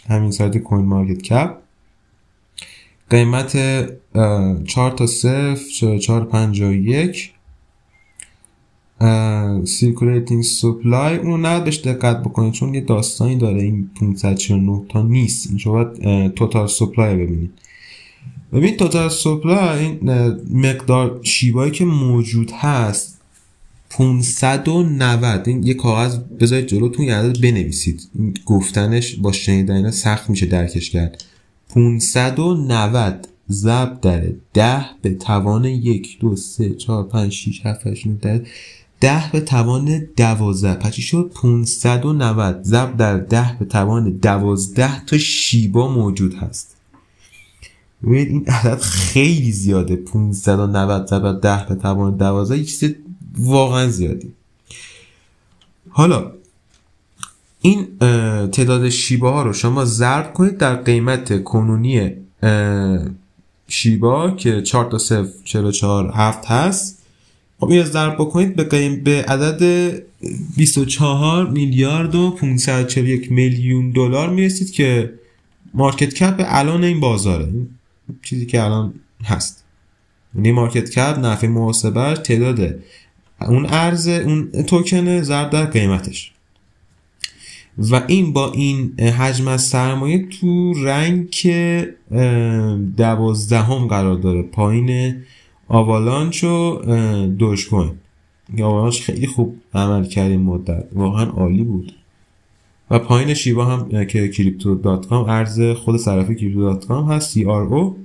همین 0.09 0.31
سایت 0.31 0.59
CoinMarketCap. 0.59 1.59
قیمت 3.11 3.57
4 4.67 4.91
تا 4.91 5.07
0 5.07 5.57
44 5.57 6.25
51 6.25 7.33
circulating 9.65 10.43
supply 10.43 11.17
اون 11.17 11.41
نه 11.41 11.61
بهش 11.61 11.79
دقت 11.79 12.21
بکنید 12.21 12.53
چون 12.53 12.75
یه 12.75 12.81
داستانی 12.81 13.37
داره 13.37 13.63
این 13.63 13.91
549 14.01 14.83
تا 14.89 15.03
نیست. 15.03 15.49
این 15.49 15.59
شما 15.59 15.85
total 16.29 16.67
supply 16.67 17.15
ببینید 17.15 17.51
ببین 18.53 18.77
total 18.77 19.09
supply 19.09 19.79
این 19.79 19.99
مقدار 20.53 21.21
شیبایی 21.23 21.73
که 21.73 21.85
موجود 21.85 22.51
هست 22.51 23.21
590 23.91 25.49
این 25.49 25.63
یه 25.63 25.75
کاغذ 25.75 26.19
بذارید 26.41 26.67
جلوتون 26.67 27.05
یه 27.05 27.15
عدد 27.15 27.41
بنویسید. 27.41 28.09
گفتنش 28.47 29.15
با 29.15 29.33
شنیدن 29.33 29.77
اینا 29.77 29.91
سخت 29.91 30.31
میشه 30.31 30.47
درکش 30.47 30.91
کرد. 30.91 31.25
590 31.69 33.29
ضرب 33.51 34.01
در 34.01 34.23
10 34.55 34.85
به 35.03 35.15
توان 35.15 35.65
1 35.65 36.19
2 36.21 36.37
3 36.37 36.75
4 36.75 37.05
5 37.05 37.33
6 37.33 37.67
7 37.67 37.87
8 37.87 38.07
9 38.07 38.43
ده 39.05 39.31
به 39.33 39.41
توان 39.41 40.09
دوازده. 40.17 40.75
پچی 40.75 41.03
شد؟ 41.03 41.31
590 41.35 42.63
ضرب 42.63 42.97
در 42.97 43.19
ده 43.19 43.57
به 43.59 43.65
توان 43.65 44.11
دوازده 44.11 45.05
تا 45.05 45.19
شیبا 45.19 45.89
موجود 45.89 46.35
هست. 46.35 46.77
ببینید 48.03 48.29
این 48.29 48.47
عدد 48.47 48.81
خیلی 48.81 49.53
زیاده. 49.53 49.97
590 49.97 51.07
ضرب 51.07 51.41
در 51.41 51.57
ده 51.57 51.67
به 51.69 51.75
توان 51.75 52.17
دوازده. 52.17 52.59
یک 52.59 52.79
چیز 52.79 52.95
واقعا 53.39 53.89
زیادی. 53.89 54.33
حالا 55.89 56.33
این 57.61 57.89
تعداد 58.49 58.89
شیبا 58.89 59.33
ها 59.33 59.43
رو 59.43 59.53
شما 59.53 59.85
ضرب 59.85 60.33
کنید 60.33 60.59
در 60.59 60.77
قیمت 60.77 61.45
کنونی 61.45 62.13
شیبا 63.69 64.31
که 64.31 64.63
4 64.63 64.91
تا 64.91 64.99
0 64.99 65.29
44 65.45 66.13
7 66.15 66.47
هست. 66.47 67.04
خب 67.61 67.71
این 67.71 67.85
ضرب 67.85 68.15
بکنید 68.15 68.57
به, 68.57 68.89
به 69.05 69.23
عدد 69.23 70.03
24 70.57 71.51
میلیارد 71.51 72.15
و 72.15 72.31
541 72.31 73.33
میلیون 73.33 73.91
دلار 73.91 74.31
می‌رسید 74.31 74.71
که 74.71 75.13
مارکت 75.75 76.15
کپ 76.15 76.45
الان 76.47 76.85
این 76.85 77.01
بازاره. 77.01 77.53
چیزی 78.23 78.47
که 78.47 78.63
الان 78.63 78.95
هست. 79.25 79.65
یعنی 80.35 80.53
market 80.53 80.91
cap 80.91 81.19
نحوه 81.19 81.47
محاسبه 81.47 82.15
تعداد. 82.15 82.75
اون 83.41 83.67
ارز 83.67 84.09
اون 84.09 84.51
توکن 84.51 85.23
ضرب 85.23 85.51
در 85.51 85.65
قیمتش. 85.65 86.33
و 87.79 88.03
این 88.07 88.33
با 88.33 88.53
این 88.53 89.01
حجم 89.01 89.49
از 89.49 89.63
سرمایه 89.63 90.27
تو 90.29 90.75
rank 90.85 91.31
دوازدهم 92.97 93.87
قرار 93.87 94.17
داره. 94.17 94.43
پایین 94.43 95.17
Avalanche 95.69 96.45
و 96.45 96.81
Dogecoin 97.27 97.95
Avalanche 98.63 99.01
خیلی 99.01 99.27
خوب 99.27 99.61
عمل 99.75 100.05
کرد 100.05 100.31
این 100.31 100.41
مدت. 100.41 100.89
واقعا 100.93 101.25
عالی 101.25 101.63
بود. 101.63 101.95
و 102.91 102.99
پایین 102.99 103.35
شیبا 103.35 103.65
هم 103.65 104.05
که 104.05 104.29
Crypto.com 104.29 105.25
ارز 105.29 105.61
خود 105.61 105.97
صرافی 105.97 106.35
Crypto.com 106.35 107.13
هست 107.13 107.31
CRO. 107.31 107.99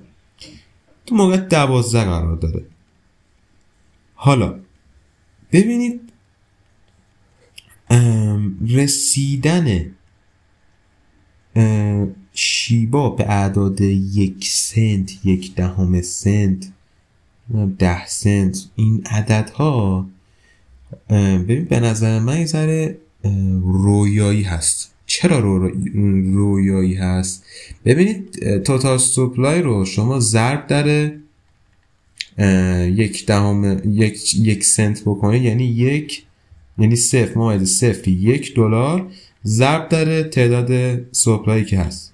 تو 1.05 1.15
موقع 1.15 1.37
دوازده 1.37 2.03
قرار 2.03 2.35
داره. 2.35 2.65
حالا 4.15 4.59
ببینید 5.51 6.01
رسیدن 8.69 9.91
شیبا 12.33 13.09
به 13.09 13.29
اعداد 13.29 13.81
یک 13.81 14.47
سنت 14.47 15.25
یک 15.25 15.55
دهم 15.55 16.01
سنت 16.01 16.71
ده 17.79 18.05
سنت. 18.05 18.65
این 18.75 19.03
عددها 19.05 20.05
ببین 21.09 21.65
به 21.65 21.79
نظر 21.79 22.19
من 22.19 22.39
یه 22.39 22.45
ذره 22.45 22.97
رویایی 23.61 24.43
هست. 24.43 24.93
چرا 25.05 25.39
رو 25.39 25.67
رویایی 26.33 26.93
هست؟ 26.93 27.45
ببینید 27.85 28.59
توتال 28.63 28.97
سپلای 28.97 29.61
رو 29.61 29.85
شما 29.85 30.19
ضرب 30.19 30.67
در 30.67 31.11
یک 32.87 33.25
دهم 33.25 33.81
یک, 33.85 34.35
یک 34.35 34.63
سنت 34.63 35.01
بکنید 35.01 35.43
یعنی 35.43 35.63
یک 35.63 36.23
یعنی 36.77 36.95
صفر 36.95 37.37
ممیز 37.37 37.77
صفر 37.77 38.07
یک 38.07 38.55
دلار 38.55 39.07
ضرب 39.45 39.89
در 39.89 40.23
تعداد 40.23 41.01
سپلایی 41.11 41.65
که 41.65 41.79
هست. 41.79 42.13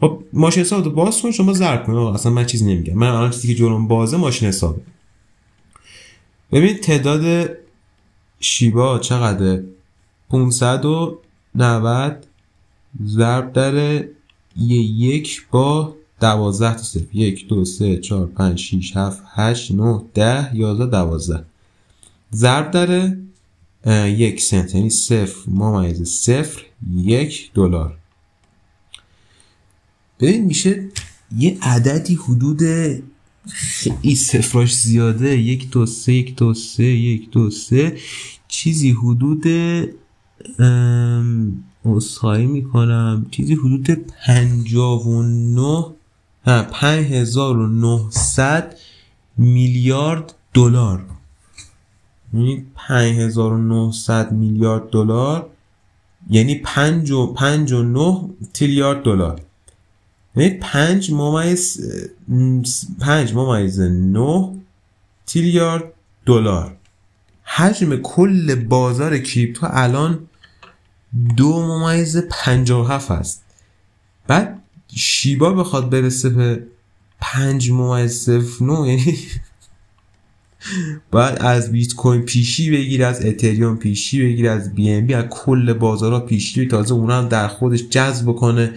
خب 0.00 0.22
ماشین 0.32 0.60
حساب 0.60 0.84
رو 0.84 0.90
باز 0.90 1.22
کن 1.22 1.30
شما 1.30 1.52
ضرب 1.52 1.86
کن. 1.86 1.92
اصلا 1.94 2.32
من 2.32 2.46
چیزی 2.46 2.74
نمیگم. 2.74 2.94
من 2.94 3.06
الان 3.06 3.30
چیزی 3.30 3.48
که 3.48 3.54
جلوم 3.54 3.88
بازه 3.88 4.16
ماشین 4.16 4.48
حسابه. 4.48 4.80
ببین 6.52 6.76
تعداد 6.76 7.50
شیبا 8.40 8.98
چقدر 8.98 9.62
500 10.30 10.84
و 10.84 11.18
90 11.54 12.26
ضرب 13.04 13.52
در 13.52 13.74
یه 14.56 14.80
یک 14.82 15.46
با 15.50 15.94
دوازده 16.20 16.74
تا 16.74 16.82
صفر. 16.82 17.16
یک 17.16 17.48
دو 17.48 17.64
سه 17.64 17.96
چهار 17.96 18.26
پنج 18.26 18.58
شیش 18.58 18.96
هفت 18.96 19.22
هشت 19.34 19.72
نه 19.72 20.02
ده 20.14 20.56
یازده 20.56 20.86
دوازده. 20.86 21.44
ضرب 22.34 22.70
در 22.70 23.12
یک 24.08 24.40
سنت. 24.40 24.74
یعنی 24.74 24.90
صفر 24.90 25.50
ممیز 25.50 26.02
صفر 26.02 26.62
یک 26.94 27.50
دلار. 27.54 27.99
ببین 30.20 30.44
میشه 30.44 30.88
یه 31.36 31.58
عددی 31.62 32.14
حدود 32.14 32.60
خیلی 33.48 34.14
صفراش 34.14 34.76
زیاده. 34.76 35.38
یک 35.38 35.70
دو 35.70 35.86
سه 35.86 36.12
یک 36.12 36.36
دو 36.36 36.54
سه 36.54 36.84
یک 36.84 37.30
دو 37.30 37.50
سه. 37.50 37.96
چیزی 38.48 38.90
حدود 38.90 39.44
اصخایی 41.84 42.46
می‌کنم. 42.46 43.26
چیزی 43.30 43.54
حدود 43.54 43.90
پنجاه 43.90 45.08
و 45.08 45.22
نه 45.22 45.84
پنج 46.62 47.06
هزار 47.06 47.56
و 47.58 47.68
نهصد 47.68 48.74
میلیارد 49.36 50.34
دلار. 50.54 51.04
یعنی 52.34 52.66
پنج 52.74 53.16
هزار 53.16 53.52
و 53.52 53.58
نهصد 53.58 54.32
میلیارد 54.32 54.90
دلار 54.90 55.50
یعنی 56.30 56.54
پنج 56.54 57.10
و 57.10 57.26
پنج 57.26 57.72
و 57.72 57.82
نه 57.82 58.30
تریلیارد 58.54 59.02
دلار. 59.02 59.40
یعنی 60.40 60.54
پنج 60.54 61.12
ممیز 61.12 61.80
پنج 63.00 63.34
ممیز 63.34 63.80
نه 63.80 64.56
تریلیارد 65.26 65.84
دلار. 66.26 66.76
حجم 67.44 67.96
کل 67.96 68.54
بازار 68.54 69.18
کریپتو 69.18 69.66
الان 69.70 70.28
دو 71.36 71.66
ممیز 71.66 72.16
پنجاه 72.16 72.92
هفت 72.92 73.10
هست 73.10 73.44
بعد 74.26 74.62
شیبا 74.96 75.52
بخواد 75.52 75.90
برسه 75.90 76.28
به 76.28 76.62
پنج 77.20 77.70
ممیز 77.70 78.12
صفر 78.12 78.64
نو 78.64 78.86
یعنی 78.86 79.18
باید 81.12 81.38
از 81.38 81.72
بیت 81.72 81.94
کوین 81.94 82.22
پیشی 82.22 82.70
بگیر 82.70 83.04
از 83.04 83.24
اتریوم 83.24 83.76
پیشی 83.76 84.22
بگیر 84.22 84.48
از 84.48 84.74
بی 84.74 84.90
ام 84.90 85.06
بی 85.06 85.14
از 85.14 85.24
کل 85.30 85.72
بازارها 85.72 86.20
پیشی 86.20 86.66
تازه 86.66 86.94
اونا 86.94 87.18
هم 87.18 87.28
در 87.28 87.48
خودش 87.48 87.88
جذب 87.88 88.32
کنه 88.32 88.74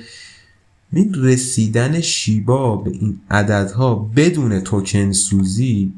این 0.94 1.14
رسیدن 1.18 2.02
شیبا 2.02 2.76
به 2.76 2.92
این 2.92 3.20
عددها 3.32 3.96
بدون 3.96 4.60
توکن 4.60 5.12
سوزی 5.12 5.94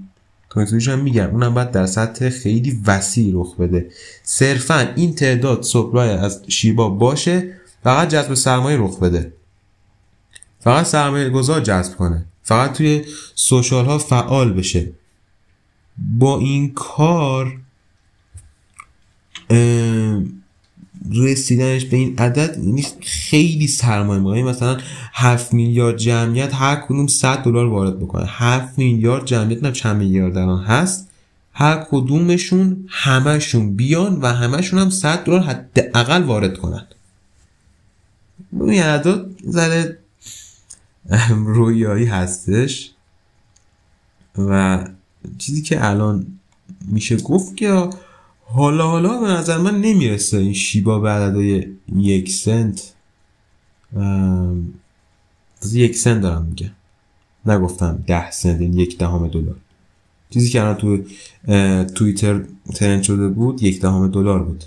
توکن 0.49 0.65
سوزیش 0.65 0.87
هم 0.87 0.99
میگم 0.99 1.29
اونم 1.29 1.53
باید 1.53 1.71
در 1.71 1.85
سطح 1.85 2.29
خیلی 2.29 2.81
وسیع 2.87 3.31
رخ 3.35 3.55
بده. 3.55 3.91
صرفا 4.23 4.79
این 4.95 5.15
تعداد 5.15 5.63
سپلای 5.63 6.09
از 6.09 6.43
شیبا 6.47 6.89
باشه 6.89 7.53
فقط 7.83 8.09
جذب 8.09 8.33
سرمایه 8.33 8.77
رخ 8.77 8.99
بده. 8.99 9.33
فقط 10.59 10.85
سرمایه 10.85 11.29
گذار 11.29 11.61
جذب 11.61 11.95
کنه. 11.95 12.25
فقط 12.43 12.73
توی 12.73 13.05
سوشال 13.35 13.85
ها 13.85 13.97
فعال 13.97 14.53
بشه. 14.53 14.91
با 15.97 16.39
این 16.39 16.73
کار 16.73 17.57
رسیدنش 21.13 21.85
به 21.85 21.97
این 21.97 22.17
عدد 22.17 22.59
نیست 22.59 22.97
خیلی 23.01 23.67
سرمایه 23.67 24.19
می‌کنه 24.19 24.43
مثلا 24.43 24.77
7 25.13 25.53
میلیارد 25.53 25.97
جمعیت 25.97 26.53
هر 26.53 26.75
کدوم 26.75 27.07
100 27.07 27.37
دلار 27.37 27.67
وارد 27.67 27.99
بکنه. 27.99 28.25
7 28.27 28.77
میلیارد 28.79 29.25
جمعیت 29.25 29.63
نه 29.63 29.71
چند 29.71 29.97
میلیارد 29.97 30.37
الان 30.37 30.63
هست. 30.63 31.09
هر 31.53 31.85
کدومشون 31.91 32.85
همشون 32.89 33.75
بیان 33.75 34.21
و 34.21 34.27
همشون 34.27 34.79
هم 34.79 34.89
100 34.89 35.23
دلار 35.23 35.39
حداقل 35.39 36.23
وارد 36.23 36.57
کنن. 36.57 36.85
این 38.61 38.83
عدد 38.83 39.25
ذره 39.49 39.97
رویایی 41.29 42.05
هستش 42.05 42.91
و 44.37 44.83
چیزی 45.37 45.61
که 45.61 45.85
الان 45.85 46.27
میشه 46.87 47.17
گفت 47.17 47.57
که 47.57 47.89
حالا 48.47 48.87
حالا 48.87 49.19
به 49.21 49.27
نظر 49.27 49.57
من 49.57 49.81
نمی‌رسه 49.81 50.37
این 50.37 50.53
شیبا 50.53 50.99
به 50.99 51.09
عددهای 51.09 51.67
یک 51.95 52.31
سنت. 52.31 52.93
یک 55.71 55.95
سنت 55.95 56.21
دارم 56.21 56.45
میگه. 56.45 56.71
نگفتم 57.45 58.03
ده 58.07 58.31
سنت 58.31 58.61
این 58.61 58.73
یک 58.73 58.97
دهم 58.97 59.27
دلار. 59.27 59.55
چیزی 60.29 60.49
که 60.49 60.61
الان 60.61 60.75
تو 60.75 61.03
توییتر 61.85 62.41
ترند 62.75 63.03
شده 63.03 63.27
بود 63.27 63.63
یک 63.63 63.81
دهم 63.81 64.07
دلار 64.07 64.43
بود. 64.43 64.63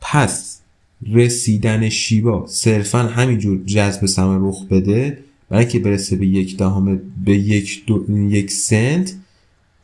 پس 0.00 0.60
رسیدن 1.12 1.88
شیبا 1.88 2.46
صرفا 2.46 2.98
همینجور 2.98 3.64
جذب 3.64 4.06
سرمایه 4.06 4.48
رخ 4.48 4.64
بده 4.70 5.18
برای 5.48 5.66
که 5.66 5.78
برسه 5.78 6.16
به 6.16 6.26
یک 6.26 6.56
دهم 6.56 7.00
به 7.24 7.38
یک, 7.38 7.86
دو، 7.86 8.18
یک 8.30 8.50
سنت 8.50 9.14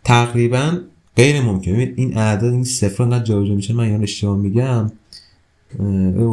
تقریبا 0.05 0.81
غیر 1.18 1.40
ممکنه. 1.40 1.92
این 1.96 2.16
اعداد 2.16 2.52
این 2.52 2.64
صفر 2.64 3.04
نه 3.04 3.22
جابجا 3.24 3.54
میشه 3.54 3.74
من 3.74 3.90
یعنی 3.90 4.02
اشتباه 4.02 4.37
میگم. 4.37 4.92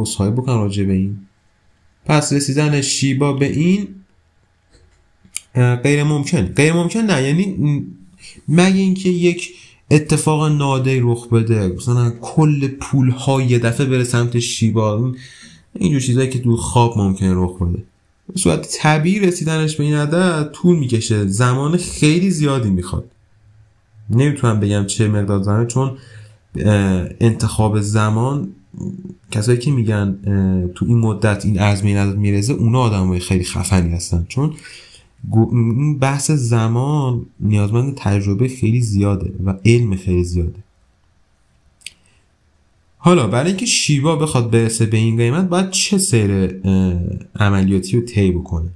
اصحایی 0.02 0.32
بکن 0.32 0.52
راجع 0.52 0.84
به 0.84 0.92
این. 0.92 1.18
پس 2.04 2.32
رسیدن 2.32 2.80
شیبا 2.80 3.32
به 3.32 3.46
این 3.46 3.88
غیر 5.54 6.04
ممکن. 6.04 6.42
غیر 6.42 6.72
ممکن 6.72 7.00
نه. 7.00 7.22
یعنی 7.22 7.84
مگه 8.48 8.76
اینکه 8.76 9.08
یک 9.08 9.54
اتفاق 9.90 10.52
نادر 10.52 10.98
رخ 11.00 11.28
بده 11.28 11.68
مثلا 11.68 12.10
کل 12.20 12.68
پول 12.68 13.10
ها 13.10 13.42
یه 13.42 13.58
دفعه 13.58 13.86
بره 13.86 14.04
سمت 14.04 14.38
شیبا 14.38 15.14
اینجور 15.74 16.00
چیزایی 16.00 16.30
که 16.30 16.38
تو 16.38 16.56
خواب 16.56 16.98
ممکنه 16.98 17.32
رخ 17.34 17.62
بده. 17.62 17.82
به 18.32 18.38
صورت 18.38 18.68
طبیعی 18.80 19.20
رسیدنش 19.20 19.76
به 19.76 19.84
این 19.84 19.94
عدد 19.94 20.50
طول 20.52 20.78
می‌کشه. 20.78 21.26
زمان 21.26 21.76
خیلی 21.76 22.30
زیادی 22.30 22.70
می‌خواد. 22.70 23.10
نمی‌تونم 24.10 24.60
بگم 24.60 24.86
چه 24.86 25.08
مقدار 25.08 25.42
زمانه 25.42 25.66
چون 25.66 25.96
انتخاب 27.20 27.80
زمان 27.80 28.52
کسایی 29.30 29.58
که 29.58 29.70
میگن 29.70 30.18
تو 30.74 30.86
این 30.88 30.98
مدت 30.98 31.44
این 31.44 31.60
ازمه 31.60 31.88
این 31.88 31.98
عدد 31.98 32.16
میرزه 32.16 32.52
اونا 32.52 32.80
آدم 32.80 33.18
خیلی 33.18 33.44
خفنی 33.44 33.92
هستن. 33.92 34.26
چون 34.28 34.54
این 35.32 35.98
بحث 35.98 36.30
زمان 36.30 37.26
نیازمند 37.40 37.94
تجربه 37.94 38.48
خیلی 38.48 38.80
زیاده 38.80 39.32
و 39.44 39.54
علم 39.64 39.96
خیلی 39.96 40.24
زیاده. 40.24 40.58
حالا 42.98 43.26
برای 43.26 43.48
اینکه 43.48 43.66
شیوا 43.66 44.16
بخواد 44.16 44.50
برسه 44.50 44.86
به 44.86 44.96
این 44.96 45.16
قیمت 45.16 45.48
باید 45.48 45.70
چه 45.70 45.98
سیر 45.98 46.60
عملیاتی 47.40 47.96
رو 47.96 48.02
طی 48.06 48.30
بکنه؟ 48.32 48.68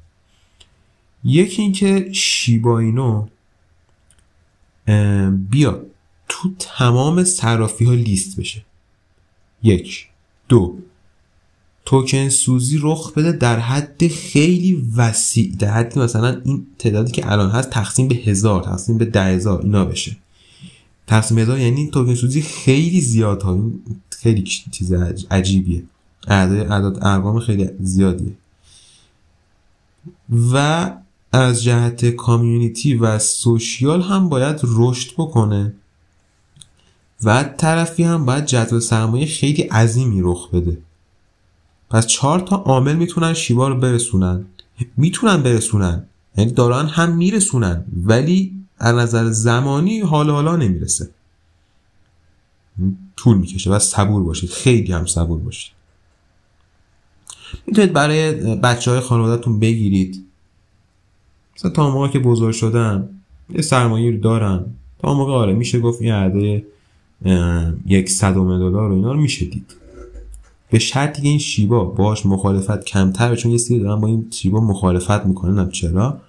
یکی 1.25 1.63
اینکه 1.63 2.09
شیبا 2.13 2.79
اینو 2.79 3.27
بیا 5.51 5.83
تو 6.29 6.51
تمام 6.59 7.25
صرافی 7.25 7.85
ها 7.85 7.95
لیست 7.95 8.41
بشه. 8.41 8.65
یک 9.63 10.09
دو. 10.49 10.79
توکن 11.85 12.29
سوزی 12.29 12.79
رخ 12.83 13.13
بده 13.13 13.33
در 13.33 13.59
حد 13.59 14.09
خیلی 14.09 14.87
وسیع 14.97 15.57
در 15.59 15.71
حدی 15.73 16.01
مثلا 16.01 16.41
این 16.45 16.67
تعدادی 16.79 17.13
که 17.13 17.33
الان 17.33 17.51
هست 17.51 17.71
تقسیم 17.71 18.09
به 18.09 18.15
هزار 18.15 18.63
تقسیم 18.63 18.99
به 18.99 19.05
ده 19.05 19.25
هزار 19.25 19.63
اینا 19.63 19.85
بشه. 19.85 20.17
تقسیم 21.07 21.39
هزار 21.39 21.59
یعنی 21.59 21.91
توکن 21.91 22.15
سوزی 22.15 22.43
خیلی 22.43 23.01
زیاد 23.01 23.43
ها 23.43 23.71
خیلی 24.11 24.43
چیز 24.43 24.93
عجیبیه. 25.31 25.83
اعداد 26.29 27.05
ارقام 27.05 27.41
خیلی 27.41 27.71
زیادیه. 27.81 28.33
و 30.53 30.91
از 31.33 31.63
جهت 31.63 32.11
کامیونیتی 32.11 32.95
و 32.95 33.19
سوشیال 33.19 34.03
هم 34.03 34.29
باید 34.29 34.61
رشد 34.63 35.13
بکنه. 35.19 35.75
و 37.25 37.45
طرفی 37.45 38.03
هم 38.03 38.25
باید 38.25 38.47
جدول 38.47 38.81
سرمایه 38.81 39.27
خیلی 39.27 39.63
عظیمی 39.63 40.21
رخ 40.23 40.51
بده. 40.51 40.79
پس 41.91 42.07
چهار 42.07 42.41
تا 42.41 42.57
عامل 42.57 42.97
می‌تونن 42.97 43.35
شیبا 43.35 43.69
رو 43.69 43.77
برسونن. 43.77 44.45
می‌تونن 44.97 45.43
برسونن. 45.43 46.07
یعنی 46.37 46.53
دارن 46.53 46.87
هم 46.87 47.17
میرسونن 47.17 47.85
ولی 48.05 48.65
از 48.79 48.95
نظر 48.95 49.31
زمانی 49.31 50.01
حال 50.01 50.31
حالا 50.31 50.57
نمی‌رسه. 50.57 51.11
طول 53.17 53.37
می‌کشه 53.37 53.71
و 53.71 53.79
صبور 53.79 54.23
باشید. 54.23 54.51
خیلی 54.51 54.93
هم 54.93 55.07
صبور 55.07 55.41
باشید. 55.41 55.73
می‌تونید 57.67 57.93
برای 57.93 58.33
بچه 58.57 58.91
های 58.91 59.01
خانوادتون 59.01 59.61
بگیرید. 59.61 60.27
مثلا 61.61 61.71
تا 61.71 61.91
موقع 61.91 62.09
که 62.09 62.19
بزرگ 62.19 62.55
شدن 62.55 63.09
یه 63.55 63.63
سرمایه 63.63 64.11
رو 64.11 64.17
دارن 64.17 64.65
تا 64.99 65.15
موقع 65.15 65.33
آره 65.33 65.53
میشه 65.53 65.81
گفت 65.81 66.03
این 66.03 66.13
عده 66.13 66.67
یک 67.87 68.09
صدم 68.09 68.59
دلار 68.59 68.91
و 68.91 68.95
اینا 68.95 69.13
رو 69.13 69.21
میشه 69.21 69.47
دید. 69.47 69.77
به 70.71 70.79
شرطی 70.79 71.23
که 71.23 71.29
این 71.29 71.39
شیبا 71.39 71.85
باش 71.85 72.27
مخالفت 72.27 72.85
کمتره 72.85 73.37
چون 73.37 73.53
یه 73.53 73.59
سری 73.59 73.79
دارن 73.79 74.01
با 74.01 74.09
این 74.09 74.27
شیبا 74.31 74.61
مخالفت 74.61 75.27
می‌کنن 75.27 75.71
چرا. 75.71 76.21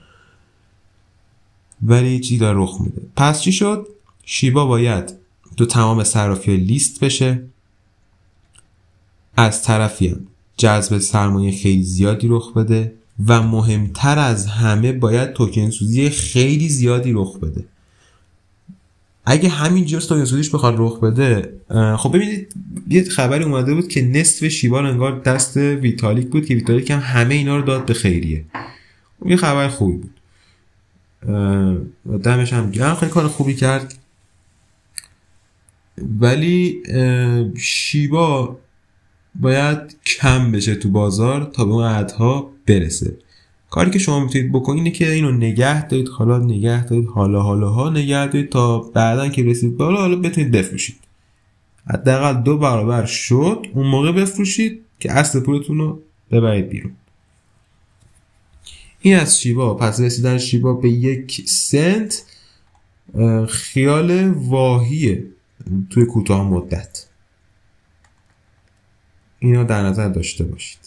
ولی 1.83 2.19
چی 2.19 2.37
داره 2.37 2.59
رخ 2.59 2.81
میده؟ 2.81 3.01
پس 3.15 3.41
چی 3.41 3.51
شد؟ 3.51 3.87
شیبا 4.25 4.65
باید 4.65 5.13
تو 5.57 5.65
تمام 5.65 6.03
صرافی 6.03 6.57
لیست 6.57 7.03
بشه. 7.03 7.43
از 9.37 9.63
طرفی 9.63 10.15
جذب 10.57 10.97
سرمایه 10.97 11.51
خیلی 11.51 11.83
زیادی 11.83 12.27
رخ 12.27 12.53
بده. 12.53 13.00
و 13.27 13.41
مهمتر 13.41 14.19
از 14.19 14.45
همه 14.47 14.91
باید 14.91 15.33
توکن 15.33 15.69
سوزی 15.69 16.09
خیلی 16.09 16.69
زیادی 16.69 17.11
رخ 17.11 17.37
بده. 17.37 17.65
اگه 19.25 19.49
همین 19.49 19.85
جور 19.85 20.01
توکن 20.01 20.25
سوزیش 20.25 20.49
بخواد 20.49 20.75
رخ 20.77 20.99
بده 20.99 21.53
خب 21.97 22.15
ببینید 22.15 22.55
یه 22.89 23.03
خبری 23.03 23.43
اومده 23.43 23.73
بود 23.73 23.87
که 23.87 24.01
نصف 24.05 24.47
شیبان 24.47 24.85
انگار 24.85 25.19
دست 25.19 25.57
ویتالیک 25.57 26.27
بود 26.27 26.45
که 26.45 26.55
ویتالیک 26.55 26.91
هم 26.91 26.99
همه 26.99 27.35
اینا 27.35 27.57
رو 27.57 27.63
داد 27.63 27.85
به 27.85 27.93
خیریه. 27.93 28.45
یه 29.25 29.35
خبر 29.35 29.67
خوبی 29.67 29.97
بود. 29.97 30.13
دمش 32.23 32.53
هم 32.53 32.71
گرم. 32.71 32.95
خیلی 32.95 33.11
کار 33.11 33.27
خوبی 33.27 33.55
کرد. 33.55 33.93
ولی 36.19 36.83
شیبا 37.57 38.57
باید 39.35 39.97
کم 40.05 40.51
بشه 40.51 40.75
تو 40.75 40.89
بازار 40.89 41.43
تا 41.43 41.65
به 41.65 41.71
اون 41.71 41.85
عدها 41.85 42.51
برسه. 42.67 43.17
کاری 43.69 43.91
که 43.91 43.99
شما 43.99 44.19
می‌تونید 44.19 44.51
بکنید 44.51 44.77
اینه 44.77 44.91
که 44.91 45.11
اینو 45.11 45.31
نگه 45.31 45.87
دارید 45.87 46.07
حالا 46.07 46.37
نگه 46.37 46.85
دارید 46.85 47.07
حالا 47.07 47.41
حالا 47.41 47.69
ها 47.69 47.89
نگه 47.89 48.27
دارید 48.27 48.49
تا 48.49 48.79
بعدا 48.79 49.29
که 49.29 49.43
رسید 49.43 49.77
بالا 49.77 49.99
حالا 49.99 50.15
بتونید 50.15 50.51
بفروشید. 50.51 50.95
حداقل 51.87 52.41
دو 52.41 52.57
برابر 52.57 53.05
شد 53.05 53.67
اون 53.73 53.87
موقع 53.87 54.11
بفروشید 54.11 54.81
که 54.99 55.11
اصل 55.11 55.39
پولتون 55.39 55.77
رو 55.77 55.99
ببرید 56.31 56.69
بیرون. 56.69 56.91
این 59.01 59.15
از 59.15 59.41
شیبا 59.41 59.73
پس 59.73 59.99
رسیدن 59.99 60.37
شیبا 60.37 60.73
به 60.73 60.89
یک 60.89 61.41
سنت 61.47 62.23
خیال 63.47 64.27
واهیه 64.29 65.25
توی 65.89 66.05
کوتاه 66.05 66.49
مدت. 66.49 67.05
اینو 69.43 69.63
در 69.63 69.83
نظر 69.83 70.09
داشته 70.09 70.43
باشید. 70.43 70.79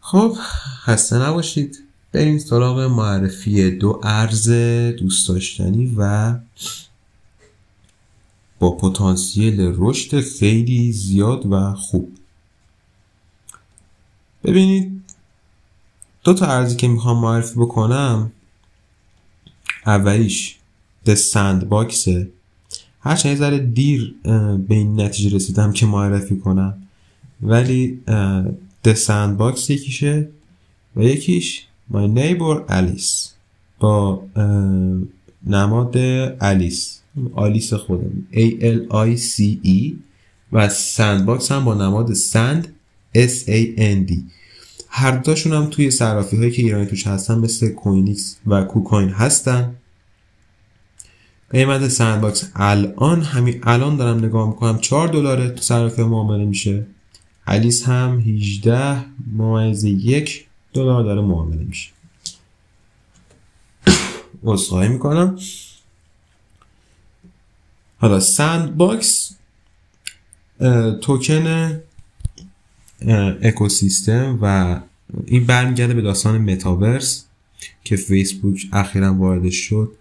خب 0.00 0.36
خسته 0.84 1.18
نباشید. 1.18 1.91
بریم 2.12 2.38
سراغ 2.38 2.80
معرفی 2.80 3.70
دو 3.70 4.00
ارز 4.02 4.50
دوست 4.98 5.28
داشتنی 5.28 5.94
و 5.96 6.34
با 8.58 8.70
پتانسیل 8.70 9.74
رشد 9.76 10.20
خیلی 10.20 10.92
زیاد 10.92 11.46
و 11.52 11.74
خوب. 11.74 12.12
ببینید 14.44 15.02
دو 16.24 16.34
تا 16.34 16.46
ارزی 16.46 16.76
که 16.76 16.88
می‌خوام 16.88 17.20
معرفی 17.20 17.54
بکنم 17.54 18.32
اولیش 19.86 20.56
د 21.04 21.14
سند 21.14 21.68
باکسه 21.68 22.28
هرچند 23.00 23.32
یه 23.32 23.38
ذره 23.38 23.58
دیر 23.58 24.14
به 24.68 24.74
این 24.74 25.00
نتیجه 25.00 25.36
رسیدم 25.36 25.72
که 25.72 25.86
معرفی 25.86 26.38
کنم. 26.38 26.82
ولی 27.42 28.00
The 28.84 28.92
Sandbox 28.94 29.70
یکیشه 29.70 30.28
و 30.96 31.02
یکیش 31.02 31.66
My 31.92 32.06
neighbor 32.06 32.56
Alice. 32.68 33.28
با 33.80 34.22
نماد 35.46 35.96
Alice 36.40 37.00
Alice 37.34 37.74
خودم 37.74 38.26
A 38.32 38.50
L 38.60 38.92
I 38.92 39.18
C 39.20 39.66
E 39.66 39.92
و 40.52 40.68
Sandbox 40.68 41.52
هم 41.52 41.64
با 41.64 41.74
نماد 41.74 42.12
SAND. 42.12 42.68
S 43.14 43.46
A 43.46 43.78
N 43.78 44.10
D. 44.10 44.14
هر 44.88 45.10
دوتاشون 45.10 45.52
هم 45.52 45.66
توی 45.66 45.90
صرافی 45.90 46.36
هایی 46.36 46.50
که 46.50 46.62
ایرانی 46.62 46.86
توش 46.86 47.06
هستن 47.06 47.38
مثل 47.38 47.68
CoinEx 47.68 48.36
و 48.46 48.64
KuCoin 48.64 49.08
هستن. 49.08 49.74
قیمت 51.50 51.88
Sandbox 51.88 52.50
الان 52.54 53.22
همین 53.22 53.60
الان 53.62 53.96
دارم 53.96 54.24
نگاه 54.24 54.48
می‌کنم. 54.48 54.78
4 54.78 55.08
دلاره 55.08 55.48
تو 55.50 55.62
صرافی 55.62 56.02
معامله 56.02 56.44
میشه. 56.44 56.86
الیس 57.46 57.84
هم 57.84 58.20
18 58.20 59.04
ممیز 59.36 59.84
یک. 59.84 60.46
دلار 60.72 61.02
داره 61.02 61.20
معامله 61.20 61.64
میشه. 61.64 61.90
عذرخواهی 64.44 64.88
می‌کنم. 64.88 65.38
حالا 67.98 68.20
Sandbox 68.20 69.36
توکن 71.00 71.80
اکوسیستم 73.42 74.38
و 74.42 74.80
این 75.26 75.46
برمیگرده 75.46 75.94
به 75.94 76.02
داستان 76.02 76.38
متاورس 76.38 77.24
که 77.84 77.96
فیسبوک 77.96 78.66
اخیرا 78.72 79.14
واردش 79.14 79.56
شد. 79.56 79.92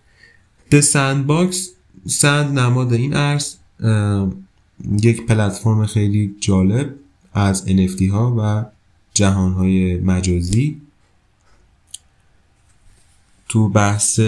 The 0.72 0.80
Sandbox 0.80 1.70
SAND 2.08 2.60
نماد 2.60 2.94
این 2.94 3.14
ارز 3.14 3.56
یک 5.02 5.26
پلتفرم 5.26 5.86
خیلی 5.86 6.36
جالب 6.40 6.96
از 7.34 7.66
NFT 7.68 8.02
ها 8.02 8.36
و 8.40 8.66
جهان 9.14 9.54
های 9.54 9.98
مجازی. 9.98 10.82
تو 13.50 13.70
بحث 13.70 14.20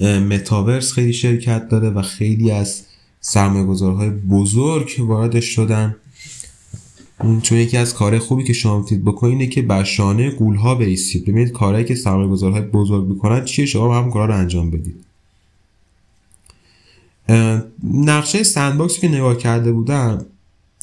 متاورس 0.00 0.92
خیلی 0.92 1.12
شرکت 1.12 1.68
داره 1.68 1.90
و 1.90 2.02
خیلی 2.02 2.50
از 2.50 2.82
سرمایه 3.20 3.64
گذارهای 3.64 4.10
بزرگ 4.10 4.96
واردش 4.98 5.44
شدن. 5.44 5.96
چون 7.42 7.58
یکی 7.58 7.76
از 7.76 7.94
کارهای 7.94 8.18
خوبی 8.18 8.44
که 8.44 8.52
شما 8.52 8.78
می‌تونید 8.78 9.04
بکنید 9.04 9.32
اینه 9.32 9.46
که 9.46 9.62
بر 9.62 9.84
شانه 9.84 10.30
قولها 10.30 10.74
بیستید 10.74 11.22
ببینید 11.22 11.52
کارهایی 11.52 11.84
که 11.84 11.94
سرمایه 11.94 12.28
گذارهای 12.28 12.62
بزرگ 12.62 13.08
می‌کنن 13.08 13.44
چیه؟ 13.44 13.66
شما 13.66 13.98
هم 13.98 14.10
کارا 14.10 14.26
رو 14.26 14.40
انجام 14.40 14.70
بدید. 14.70 15.04
نقشه 17.84 18.42
Sandbox 18.42 18.93
ی 18.93 19.00
که 19.00 19.08
نگاه 19.08 19.36
کرده 19.36 19.72
بودم 19.72 20.26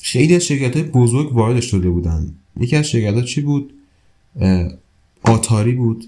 خیلی 0.02 0.36
از 0.36 0.44
شرکت 0.44 0.76
های 0.76 0.86
بزرگ 0.86 1.36
وارد 1.36 1.62
شده 1.62 1.90
بودن. 1.90 2.36
یکی 2.60 2.76
از 2.76 2.86
شرکت 2.86 3.26
چی 3.26 3.42
بود؟ 3.42 3.74
Atari 5.24 5.72
بود. 5.72 6.06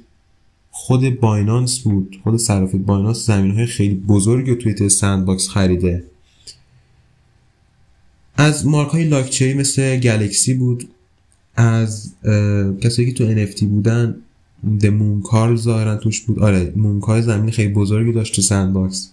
خود 0.71 1.19
Binance 1.19 1.79
بود. 1.79 2.19
خود 2.23 2.37
صرافی 2.37 2.77
Binance 2.77 3.25
زمین 3.25 3.51
های 3.51 3.65
خیلی 3.65 3.95
بزرگی 3.95 4.55
توی 4.55 4.89
Sandbox 4.89 5.49
خریده. 5.49 6.03
از 8.35 8.65
مارک 8.65 8.89
های 8.89 9.03
لاکچری 9.03 9.53
مثل 9.53 9.99
Galaxy 9.99 10.53
بود. 10.53 10.87
از 11.55 12.13
کسایی 12.81 13.11
که 13.11 13.13
تو 13.13 13.45
NFT 13.45 13.63
بودن 13.63 14.15
The 14.81 14.85
Moon 14.85 15.20
Carl 15.20 15.55
ظاهرا 15.55 15.95
توش 15.95 16.21
بود. 16.21 16.39
آره 16.39 16.73
Moon 16.75 16.98
Carl 16.98 17.21
زمین 17.21 17.51
خیلی 17.51 17.73
بزرگی 17.73 18.11
داشت 18.11 18.35
تو 18.35 18.41
Sandbox 18.41 19.11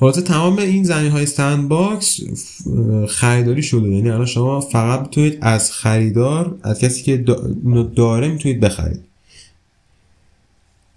خلاصه 0.00 0.22
تمام 0.22 0.58
این 0.58 0.84
زمین 0.84 1.10
های 1.10 1.26
Sandbox 1.26 2.20
خریداری 3.08 3.62
شده. 3.62 3.88
یعنی 3.88 4.10
الان 4.10 4.26
شما 4.26 4.60
فقط 4.60 5.00
می‌تونید 5.00 5.38
از 5.40 5.72
خریدار 5.72 6.58
از 6.62 6.78
کسی 6.78 7.02
که 7.02 7.16
داره 7.96 8.28
می‌تونید 8.28 8.60
بخرید. 8.60 9.00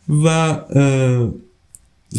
و 0.09 0.57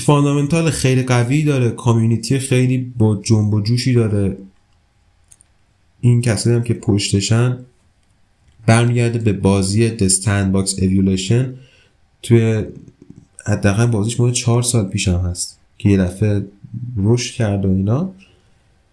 fundamental 0.00 0.70
خیلی 0.70 1.02
قوی 1.02 1.42
داره. 1.42 1.70
community 1.70 2.38
خیلی 2.38 2.92
با 2.98 3.16
جنب 3.16 3.54
و 3.54 3.60
جوشی 3.60 3.92
داره. 3.92 4.36
این 6.00 6.20
کسایی 6.20 6.56
هم 6.56 6.62
که 6.62 6.74
پشتشن 6.74 7.58
برمیگرده 8.66 9.18
به 9.18 9.32
بازی 9.32 9.98
The 9.98 10.10
Sandbox 10.10 10.70
Evolution. 10.70 11.44
توی 12.22 12.64
حداقل 13.46 13.86
بازیش 13.86 14.20
مورد 14.20 14.32
چهار 14.32 14.62
سال 14.62 14.84
پیش 14.84 15.08
هم 15.08 15.20
هست 15.20 15.58
که 15.78 15.88
یه 15.88 15.98
دفعه 15.98 16.46
رشد 16.96 17.34
کرد 17.34 17.64
و 17.64 17.68
اینا. 17.68 18.10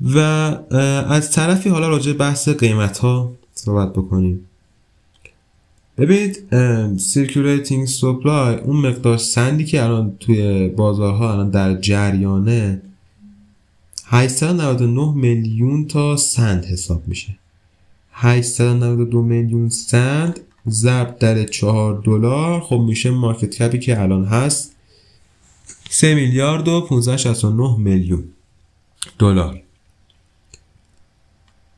و 0.01 0.19
از 1.09 1.31
طرفی 1.31 1.69
حالا 1.69 1.89
راجع 1.89 2.13
بحث 2.13 2.49
قیمت 2.49 2.99
ها 2.99 3.33
صحبت 3.55 3.93
بکنیم. 3.93 4.47
ببینید 5.99 6.49
circulating 6.99 7.87
supply 7.87 8.57
اون 8.57 8.77
مقدار 8.77 9.17
SAND 9.17 9.55
ی 9.55 9.65
که 9.65 9.83
الان 9.83 10.17
توی 10.21 10.69
بازارها 10.69 11.33
الان 11.33 11.51
در 11.51 11.75
جریانه 11.75 12.83
899 14.05 15.13
میلیون 15.15 15.87
تا 15.87 16.17
SAND 16.17 16.65
حساب 16.65 17.09
میشه. 17.09 17.39
892 18.13 19.23
میلیون 19.23 19.69
SAND 19.69 20.41
ضرب 20.69 21.19
در 21.19 21.45
چهار 21.45 22.03
دلار 22.05 22.61
خب 22.61 22.79
میشه 22.87 23.11
market 23.11 23.63
cap 23.63 23.75
ی 23.75 23.79
که 23.79 24.01
الان 24.01 24.25
هست 24.25 24.77
3 25.91 26.15
میلیارد 26.15 26.69
و 26.69 26.81
569 26.81 27.77
میلیون 27.79 28.25
دلار. 29.19 29.63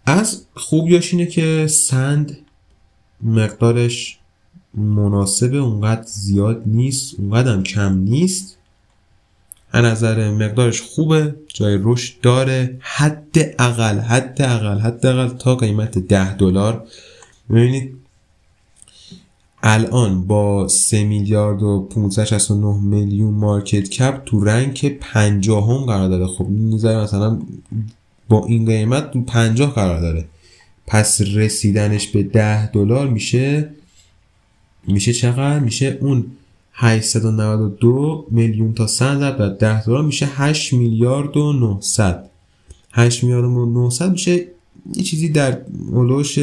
از 0.07 0.47
خوبیاش 0.55 1.15
اینه 1.15 1.27
که 1.27 1.67
سند 1.67 2.37
مقدارش 3.23 4.19
مناسب 4.75 5.55
اونقدر 5.55 6.03
زیاد 6.07 6.63
نیست 6.67 7.15
اونقدر 7.21 7.53
هم 7.53 7.63
کم 7.63 7.99
نیست. 7.99 8.59
از 9.73 9.85
نظر 9.85 10.31
مقدارش 10.31 10.81
خوبه 10.81 11.35
جای 11.49 11.79
رشد 11.83 12.21
داره. 12.23 12.79
حد 12.81 13.55
اقل 13.59 13.99
حد 13.99 14.43
اقل 14.43 14.79
حد 14.79 15.07
اقل 15.07 15.29
تا 15.29 15.57
قیمت 15.57 15.99
10 15.99 16.37
دلار. 16.37 16.87
ببینید 17.51 17.97
الان 19.63 20.27
با 20.27 20.69
3 20.69 21.05
میلیارد 21.05 21.63
و 21.63 21.89
569 21.91 22.81
میلیون 22.83 23.35
مارکت 23.35 23.89
کپ 23.89 24.25
تو 24.25 24.45
رنگ 24.45 24.99
50 24.99 25.71
هم 25.71 25.87
قرار 25.87 26.09
داره. 26.09 26.27
خب 26.27 26.47
این 26.49 26.75
مثلا 26.75 27.39
با 28.29 28.47
این 28.47 28.67
قیمت 28.67 29.11
تو 29.11 29.23
50 29.23 29.75
قرار 29.75 30.01
داره. 30.01 30.25
پس 30.87 31.21
رسیدنش 31.21 32.09
به 32.09 32.23
10 32.23 32.71
دلار 32.71 33.09
میشه 33.09 33.71
میشه 34.87 35.13
چقدر؟ 35.13 35.59
میشه 35.59 35.99
اون 36.01 36.25
892 36.73 38.27
میلیون 38.31 38.75
تا 38.75 38.87
سند 38.87 39.37
در 39.37 39.49
10 39.49 39.85
دلار 39.85 40.03
میشه 40.03 40.27
8 40.27 40.73
میلیارد 40.73 41.37
و 41.37 41.53
900 41.53 42.31
8 42.93 43.25
میلیارد 43.25 43.45
و 43.45 43.67
900 43.67 44.11
میشه 44.11 44.47
یه 44.97 45.03
چیزی 45.03 45.29
در 45.29 45.59
اولوش 45.91 46.39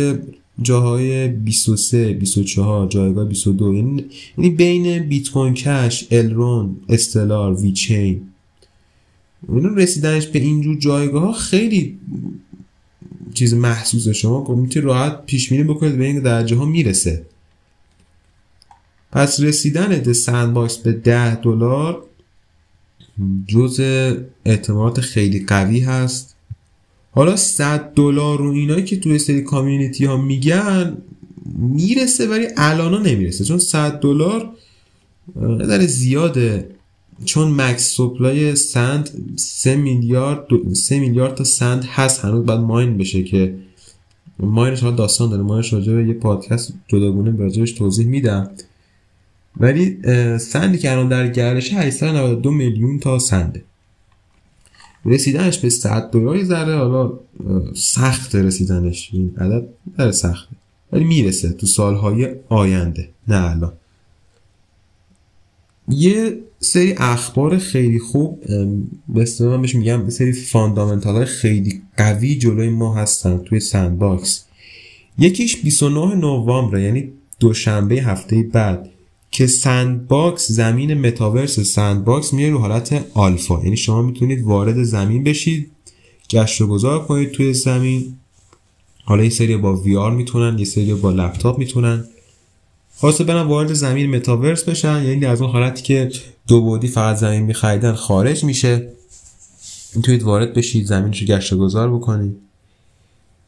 جاهای 0.61 1.27
23 1.27 2.13
24 2.13 2.87
جایگاه 2.87 3.25
22 3.25 3.73
یعنی, 3.73 4.05
یعنی 4.37 4.49
بین 4.49 4.99
بیت 4.99 5.29
کوین 5.29 5.53
کش 5.53 6.07
الرون 6.11 6.75
استلار 6.89 7.53
وی 7.53 7.71
چین. 7.71 8.21
اینو 9.49 9.75
رسیدنش 9.75 10.27
به 10.27 10.39
اینجور 10.39 10.77
جایگاه 10.77 11.23
ها 11.23 11.31
خیلی 11.31 11.97
چیز 13.33 13.53
محسوسه 13.53 14.13
شما 14.13 14.55
می‌تونید 14.55 14.87
راحت 14.87 15.25
پیش 15.25 15.49
بینی 15.49 15.63
بکنید 15.63 15.97
به 15.97 16.05
این 16.05 16.19
درجه 16.19 16.55
ها 16.55 16.65
می‌رسه. 16.65 17.25
پس 19.11 19.39
رسیدن 19.39 20.13
Sandbox 20.13 20.77
به 20.77 20.91
10 20.91 21.35
دلار 21.35 22.03
جز 23.47 23.79
اعتماد 24.45 24.99
خیلی 24.99 25.45
قوی 25.45 25.79
هست. 25.79 26.35
حالا 27.11 27.35
100 27.35 27.79
دلار 27.79 28.37
رو 28.37 28.51
اینایی 28.51 28.83
که 28.83 28.99
توی 28.99 29.19
سری 29.19 29.41
community 29.41 30.05
ها 30.05 30.17
میگن 30.17 30.97
می‌رسه 31.55 32.27
ولی 32.27 32.47
الان 32.57 33.07
نمی‌رسه. 33.07 33.43
چون 33.43 33.57
100 33.57 33.99
دلار 33.99 34.49
در 35.59 35.85
زیاده. 35.85 36.69
چون 37.25 37.61
مکس 37.61 37.95
سپلای 37.95 38.55
سند 38.55 39.09
3 39.35 39.75
میلیارد 39.75 40.73
3 40.73 40.99
میلیارد 40.99 41.35
تا 41.35 41.43
سند 41.43 41.85
هست 41.85 42.25
هنوز 42.25 42.45
باید 42.45 42.59
ماین 42.59 42.97
بشه 42.97 43.23
که 43.23 43.55
ماینش 44.39 44.83
حالا 44.83 44.95
داستان 44.95 45.29
داره. 45.29 45.43
ماینش 45.43 45.73
راجع 45.73 45.93
به 45.93 46.07
یه 46.07 46.13
پادکست 46.13 46.73
جداگونه 46.87 47.37
راجعش 47.37 47.71
توضیح 47.71 48.07
میدم. 48.07 48.49
ولی 49.57 49.97
سندی 50.37 50.77
که 50.77 50.91
الان 50.91 51.09
در 51.09 51.27
گردشه 51.27 51.75
892 51.75 52.51
میلیون 52.51 52.99
تا 52.99 53.19
سنده. 53.19 53.63
رسیدنش 55.05 55.57
به 55.57 55.69
100 55.69 56.11
دلار 56.11 56.43
ذره 56.43 56.77
حالا 56.77 57.11
سخت 57.75 58.35
رسیدنش. 58.35 59.09
این 59.13 59.35
عدد 59.37 59.67
در 59.97 60.11
سخته. 60.11 60.55
ولی 60.91 61.03
می‌رسه 61.03 61.53
تو 61.53 61.67
سالهای 61.67 62.35
آینده 62.49 63.09
نه 63.27 63.49
الان. 63.51 63.73
یه 65.89 66.37
سری 66.59 66.93
اخبار 66.97 67.57
خیلی 67.57 67.99
خوب 67.99 68.43
به 69.07 69.27
من 69.39 69.61
بهش 69.61 69.75
میگم 69.75 70.09
سری 70.09 70.33
fundamental 70.33 71.15
های 71.15 71.25
خیلی 71.25 71.81
قوی 71.97 72.35
جلوی 72.35 72.69
ما 72.69 72.95
هستن 72.95 73.37
توی 73.37 73.59
Sandbox 73.59 74.45
یکیش 75.17 75.61
29 75.61 76.15
نوامبر 76.15 76.79
یعنی 76.79 77.11
دوشنبه 77.39 77.95
هفته 77.95 78.43
بعد 78.43 78.89
که 79.31 79.47
Sandbox 79.47 80.51
زمین 80.51 80.93
متاورس 80.93 81.59
Sandbox 81.59 82.33
میره 82.33 82.49
رو 82.49 82.57
حالت 82.57 83.05
آلفا. 83.13 83.63
یعنی 83.63 83.77
شما 83.77 84.01
می‌تونید 84.01 84.43
وارد 84.43 84.83
زمین 84.83 85.23
بشید 85.23 85.71
گشت 86.29 86.61
و 86.61 86.67
گذار 86.67 87.05
کنید 87.05 87.31
توی 87.31 87.53
زمین. 87.53 88.15
حالا 89.03 89.23
یه 89.23 89.29
سری 89.29 89.57
با 89.57 89.75
VR 89.75 90.11
می‌تونن 90.11 90.59
یه 90.59 90.65
سری 90.65 90.93
با 90.93 91.11
لپتاپ 91.11 91.59
می‌تونن. 91.59 92.05
خواسته 92.99 93.23
برن 93.23 93.47
وارد 93.47 93.73
زمین 93.73 94.15
متاورس 94.15 94.63
بشن 94.63 95.03
یعنی 95.03 95.25
از 95.25 95.41
اون 95.41 95.51
حالتی 95.51 95.81
که 95.81 96.11
دو 96.47 96.61
بعدی 96.61 96.87
فقط 96.87 97.15
زمین 97.15 97.41
میخریدن 97.41 97.93
خارج 97.93 98.43
میشه. 98.43 98.87
می‌تونید 99.95 100.23
وارد 100.23 100.53
بشید 100.53 100.85
زمینش 100.85 101.21
رو 101.21 101.27
گشت 101.27 101.53
گذار 101.53 101.95
بکنید. 101.95 102.37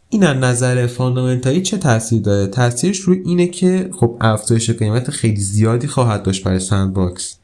این 0.10 0.24
از 0.24 0.38
نظر 0.38 0.88
fundamental 0.88 1.56
ی 1.56 1.62
چه 1.62 1.78
تاثیر 1.78 2.22
داره؟ 2.22 2.48
تاثیرش 2.48 3.00
روی 3.00 3.22
اینه 3.26 3.48
که 3.48 3.90
خب 4.00 4.18
افزایش 4.22 4.70
قیمت 4.70 5.12
خیلی 5.12 5.42
زیادی 5.42 5.88
خواهد 5.88 6.24
داشت 6.24 6.44
برای 6.44 6.60
Sandbox 6.60 7.38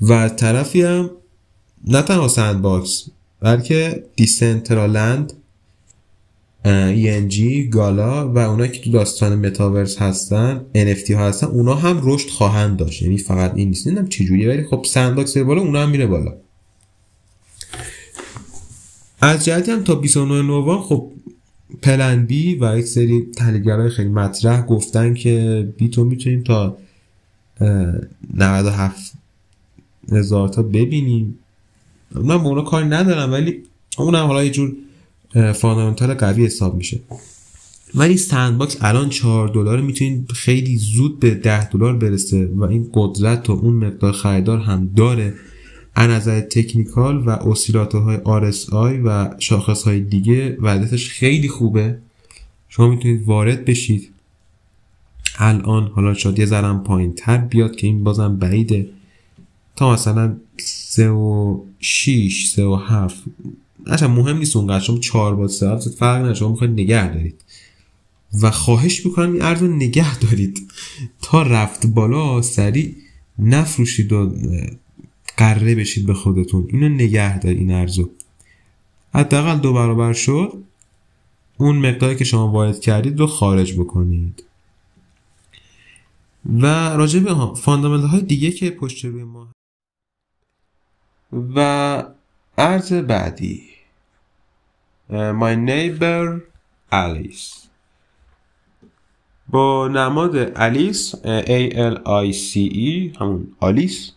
و 0.00 0.28
طرفی 0.28 0.82
هم 0.82 1.10
نه 1.86 2.02
تنها 2.02 2.28
Sandbox 2.28 3.04
بلکه 3.40 4.04
Decentraland 4.16 5.32
ENJ 6.64 7.68
Gala 7.70 8.32
و 8.32 8.38
اونایی 8.38 8.70
که 8.70 8.80
تو 8.80 8.90
داستان 8.90 9.46
متاورس 9.46 9.98
هستن 9.98 10.64
NFT 10.74 11.10
ها 11.10 11.28
هستن 11.28 11.46
اونا 11.46 11.74
هم 11.74 12.00
رشد 12.02 12.28
خواهند 12.28 12.76
داشت. 12.76 13.02
یعنی 13.02 13.18
فقط 13.18 13.52
این 13.54 13.68
نیست. 13.68 13.86
نمی‌دونم 13.86 14.08
چجوریه 14.08 14.48
ولی 14.48 14.64
خب 14.64 14.84
Sandbox 14.88 15.36
بالا 15.38 15.60
اونا 15.60 15.82
هم 15.82 15.90
میره 15.90 16.06
بالا. 16.06 16.34
از 19.20 19.44
جهتی 19.44 19.70
هم 19.70 19.84
تا 19.84 19.94
29 19.94 20.42
نوامبر 20.42 20.82
خب 20.82 21.10
PlanB 21.82 22.54
و 22.54 22.78
یک 22.78 22.86
سری 22.86 23.26
تحلیلگرای 23.36 23.90
خیلی 23.90 24.08
مطرح 24.08 24.66
گفتن 24.66 25.14
که 25.14 25.68
بیتو 25.76 26.04
می‌تونیم 26.04 26.42
تا 26.42 26.76
97 28.34 29.12
هزار 30.12 30.48
تا 30.48 30.62
ببینیم. 30.62 31.38
من 32.14 32.38
به 32.38 32.46
اونا 32.46 32.62
کاری 32.62 32.88
ندارم 32.88 33.32
ولی 33.32 33.62
اونم 33.98 34.26
حالا 34.26 34.44
یه 34.44 34.50
جور 34.50 34.72
fundamental 35.34 36.14
قوی 36.14 36.46
حساب 36.46 36.74
میشه. 36.74 37.00
ولی 37.94 38.16
Sandbox 38.16 38.76
الان 38.80 39.08
4 39.08 39.48
دلار 39.48 39.80
می‌تونید 39.80 40.32
خیلی 40.32 40.76
زود 40.76 41.20
به 41.20 41.30
10 41.30 41.68
دلار 41.70 41.96
برسه 41.96 42.46
و 42.46 42.62
این 42.62 42.90
قدرت 42.94 43.50
و 43.50 43.52
اون 43.52 43.74
مقدار 43.74 44.12
خریدار 44.12 44.58
هم 44.58 44.90
داره. 44.96 45.34
از 45.94 46.10
نظر 46.10 46.40
technical 46.40 47.18
و 47.26 47.30
oscillator 47.30 48.02
های 48.02 48.16
RSI 48.16 49.00
و 49.04 49.34
شاخص 49.38 49.82
های 49.82 50.00
دیگه 50.00 50.56
وضعیتش 50.60 51.10
خیلی 51.10 51.48
خوبه. 51.48 51.98
شما 52.68 52.88
می‌تونید 52.88 53.22
وارد 53.22 53.64
بشید. 53.64 54.10
الان 55.38 55.86
حالا 55.94 56.14
شاید 56.14 56.38
یه 56.38 56.46
ذرم 56.46 56.82
پایین 56.82 57.14
تر 57.14 57.38
بیاد 57.38 57.76
که 57.76 57.86
این 57.86 58.04
بازم 58.04 58.36
بعیده. 58.36 58.88
تا 59.76 59.92
مثلا 59.92 60.36
3 60.58 61.10
و 61.10 61.60
6 61.80 62.46
3 62.46 62.64
و 62.64 62.76
7 62.76 63.22
اصلا 63.86 64.08
مهم 64.08 64.38
نیست 64.38 64.56
اونقدر. 64.56 64.84
شما 64.84 64.98
4 64.98 65.34
با 65.34 65.48
3 65.48 65.78
فرق 65.78 66.18
نداره. 66.18 66.34
شما 66.34 66.48
می‌خواید 66.48 66.72
نگه 66.72 67.14
دارید. 67.14 67.44
و 68.42 68.50
خواهش 68.50 69.06
می‌کنم 69.06 69.32
این 69.32 69.42
ارز 69.42 69.62
رو 69.62 69.76
نگه 69.76 70.18
دارید. 70.18 70.72
تا 71.22 71.42
رفت 71.42 71.86
بالا 71.86 72.42
سریع 72.42 72.96
نفروشید 73.38 74.12
و 74.12 74.34
قره 75.36 75.74
بشید 75.74 76.06
به 76.06 76.14
خودتون. 76.14 76.68
اینو 76.68 76.88
نگه 76.88 77.38
دار 77.38 77.52
این 77.52 77.70
ارزو. 77.70 78.10
حداقل 79.14 79.58
دو 79.58 79.72
برابر 79.72 80.12
شد. 80.12 80.52
اون 81.56 81.76
مقداری 81.76 82.16
که 82.16 82.24
شما 82.24 82.48
وارد 82.48 82.80
کردید 82.80 83.20
رو 83.20 83.26
خارج 83.26 83.74
بکنید. 83.80 84.44
و 86.60 86.66
راجع 86.88 87.20
به 87.20 87.54
فاندامنتال 87.54 88.08
های 88.08 88.20
دیگه 88.22 88.50
که 88.50 88.70
پشت 88.70 89.04
روی 89.04 89.24
ما 89.24 89.48
و 91.32 92.04
ارز 92.58 92.92
بعدی. 92.92 93.62
My 95.10 95.54
neighbor 95.68 96.40
Alice. 96.92 97.62
با 99.48 99.88
نماد 99.88 100.52
الیس 100.56 101.14
A 101.14 101.72
L 101.72 101.96
I 102.04 102.32
C 102.32 102.72
E 102.72 103.18
همون 103.20 103.56
آلیس 103.60 104.12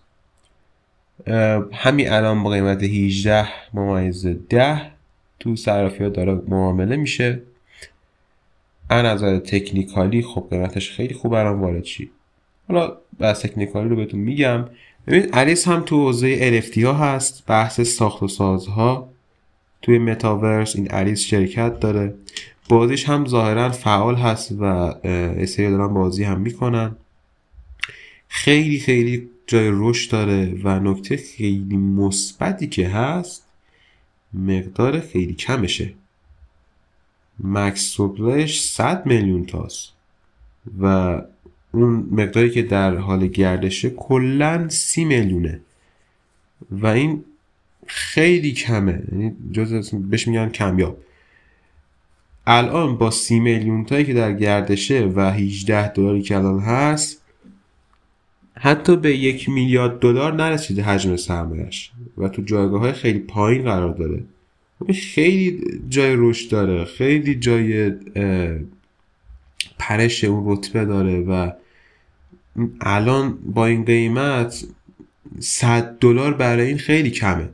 همین 1.74 2.12
الان 2.12 2.44
با 2.44 2.50
قیمت 2.50 2.84
18 2.84 3.48
ممیز 3.74 4.28
10 4.50 4.92
تو 5.40 5.56
صرافی 5.56 6.04
ها 6.04 6.10
داره 6.10 6.34
معامله 6.48 6.96
میشه. 6.96 7.42
از 8.90 9.06
نظر 9.06 9.40
تکنیکالی 9.40 10.22
خب 10.22 10.48
قیمتش 10.50 10.92
خیلی 10.92 11.14
خوب 11.14 11.34
الان 11.34 11.60
وارد 11.60 11.84
شید 11.84 12.12
حالا 12.68 12.98
بحث 13.20 13.46
تکنیکالی 13.46 13.90
رو 13.90 13.96
بهتون 13.96 14.20
میگم. 14.20 14.66
ببینید 15.08 15.30
الیس 15.34 15.68
هم 15.68 15.82
تو 15.82 15.96
حوزه 15.96 16.62
NFT 16.62 16.78
ها 16.78 16.94
هست 16.94 17.44
بحث 17.48 17.82
ساخت 17.82 18.24
و 18.24 18.28
سازها. 18.28 19.10
توی 19.82 20.00
متاورس 20.00 20.76
این 20.76 20.88
الیس 20.92 21.20
شرکت 21.20 21.80
داره. 21.80 22.14
بازیش 22.70 23.10
هم 23.10 23.26
ظاهرا 23.26 23.70
فعال 23.70 24.16
هست 24.16 24.52
و 24.52 24.64
اسری 24.64 25.70
دارن 25.70 25.94
بازی 25.94 26.24
هم 26.24 26.40
می‌کنن. 26.40 26.96
خیلی 28.28 28.80
خیلی 28.80 29.30
جای 29.48 29.70
رشد 29.74 30.12
داره 30.12 30.58
و 30.64 30.80
نکته 30.80 31.18
خیلی 31.18 31.78
مثبتی 31.78 32.68
که 32.68 32.90
هست 32.90 33.46
مقدار 34.34 35.00
خیلی 35.00 35.34
کمشه. 35.34 35.94
مکس 37.40 37.82
سوپلش 37.82 38.62
100 38.62 39.06
میلیون 39.06 39.46
تاست. 39.46 39.94
و 40.82 41.22
اون 41.76 42.08
مقداری 42.12 42.50
که 42.50 42.62
در 42.64 42.96
حال 42.96 43.28
گردشه 43.28 43.90
کلا 43.90 44.70
سی 44.70 45.06
میلیونه. 45.06 45.60
و 46.72 46.88
این 46.88 47.24
خیلی 47.88 48.52
کمه. 48.52 49.04
یعنی 49.12 49.36
جز 49.52 49.92
بهش 49.94 50.28
میگن 50.28 50.50
کمیاب. 50.50 50.98
الان 52.48 52.98
با 52.98 53.12
سی 53.12 53.40
میلیون 53.40 53.86
تایی 53.86 54.06
که 54.06 54.14
در 54.14 54.34
گردشه 54.34 55.12
و 55.16 55.20
18 55.20 55.88
دلاری 55.94 56.22
که 56.22 56.36
الان 56.36 56.60
هست 56.60 57.22
حتی 58.60 58.96
به 58.96 59.18
یک 59.18 59.50
میلیارد 59.50 60.00
دلار 60.00 60.34
نرسیده 60.34 60.84
حجم 60.84 61.16
سرمایش 61.16 61.92
و 62.18 62.30
تو 62.30 62.42
جایگاه 62.42 62.80
های 62.80 62.94
خیلی 62.94 63.20
پایین 63.20 63.64
قرار 63.64 63.94
داره. 63.94 64.24
خیلی 64.94 65.62
جای 65.90 66.16
رشد 66.18 66.52
داره. 66.52 66.86
خیلی 66.86 67.36
جای 67.36 67.92
پرش 69.80 70.24
اون 70.24 70.44
رتبه 70.52 70.86
داره 70.86 71.20
و 71.20 71.52
الان 72.82 73.38
با 73.46 73.66
این 73.66 73.86
قیمت 73.86 74.66
100 75.40 75.98
دلار 76.00 76.34
برای 76.34 76.68
این 76.68 76.78
خیلی 76.78 77.12
کمه. 77.12 77.50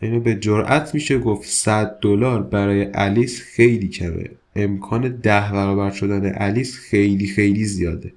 اینو 0.00 0.20
به 0.20 0.34
جرأت 0.34 0.94
میشه 0.94 1.18
گفت 1.18 1.48
100 1.48 1.98
دلار 2.00 2.42
برای 2.42 2.90
الیس 2.94 3.42
خیلی 3.42 3.88
کمه. 3.88 4.30
امکان 4.56 5.08
ده 5.08 5.52
برابر 5.52 5.90
شدن 5.90 6.32
الیس 6.36 6.78
خیلی 6.78 7.26
خیلی 7.26 7.64
زیاده. 7.64 8.12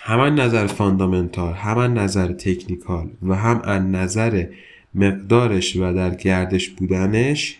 هم 0.00 0.40
نظر 0.40 0.66
فاندامنتال 0.66 1.54
هم 1.54 1.98
نظر 1.98 2.32
تکنیکال 2.32 3.10
و 3.22 3.34
هم 3.34 3.60
از 3.60 3.82
نظر 3.82 4.46
مقدارش 4.94 5.76
و 5.76 5.94
در 5.94 6.14
گردش 6.14 6.68
بودنش 6.68 7.58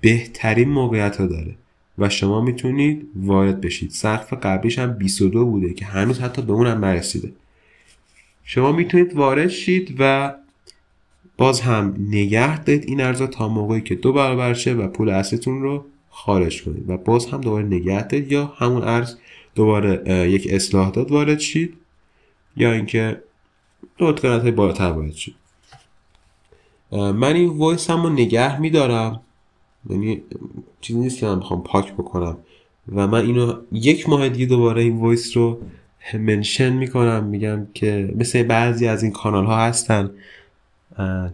بهترین 0.00 0.68
موقعیت 0.68 1.16
ها 1.16 1.26
داره. 1.26 1.54
و 1.98 2.08
شما 2.08 2.40
می‌تونید 2.40 3.08
وارد 3.16 3.60
بشید. 3.60 3.90
سقف 3.90 4.32
قبلیش 4.32 4.78
هم 4.78 4.92
22 4.92 5.46
بوده 5.46 5.74
که 5.74 5.84
هنوز 5.84 6.20
حتی 6.20 6.42
به 6.42 6.52
اونم 6.52 6.84
نرسیده. 6.84 7.32
شما 8.44 8.72
می‌تونید 8.72 9.14
وارد 9.16 9.48
شید 9.48 9.96
و 9.98 10.34
باز 11.36 11.60
هم 11.60 11.96
نگه 12.08 12.64
دارید 12.64 12.84
این 12.88 13.00
ارزا 13.00 13.26
تا 13.26 13.48
موقعی 13.48 13.80
که 13.80 13.94
دو 13.94 14.12
برابر 14.12 14.54
شه 14.54 14.74
و 14.74 14.88
پول 14.88 15.08
اصلتون 15.08 15.62
رو 15.62 15.84
خارج 16.10 16.64
کنید. 16.64 16.90
و 16.90 16.96
باز 16.96 17.26
هم 17.26 17.40
دوباره 17.40 17.66
نگه 17.66 18.06
دارید 18.06 18.32
یا 18.32 18.46
همون 18.58 18.82
ارز 18.82 19.16
دوباره 19.54 20.30
یک 20.30 20.48
اصلاح 20.50 20.90
داد 20.90 21.10
وارد 21.10 21.38
شید 21.38 21.74
یا 22.56 22.72
اینکه 22.72 23.22
تو 23.98 24.12
قیمت 24.12 24.42
های 24.42 24.50
بالاتر 24.50 24.84
وارد 24.90 25.12
شید. 25.12 25.34
من 26.92 27.34
این 27.34 27.48
voice 27.48 27.90
هم 27.90 28.02
رو 28.02 28.10
نگه 28.10 28.60
میدارم. 28.60 29.20
یعنی 29.90 30.22
چیزی 30.80 30.98
نیست 30.98 31.18
که 31.18 31.26
من 31.26 31.40
بخوام 31.40 31.62
پاک 31.62 31.92
بکنم. 31.92 32.36
و 32.94 33.06
من 33.06 33.20
اینو 33.20 33.54
یک 33.72 34.08
ماه 34.08 34.28
دیگه 34.28 34.46
دوباره 34.46 34.82
این 34.82 34.96
voice 34.96 35.36
رو 35.36 35.60
mention 36.14 36.72
می‌کنم. 36.72 37.24
میگم 37.24 37.66
که 37.74 38.14
مثل 38.16 38.42
بعضی 38.42 38.86
از 38.88 39.02
این 39.02 39.12
کانال 39.12 39.44
ها 39.44 39.56
هستن 39.56 40.10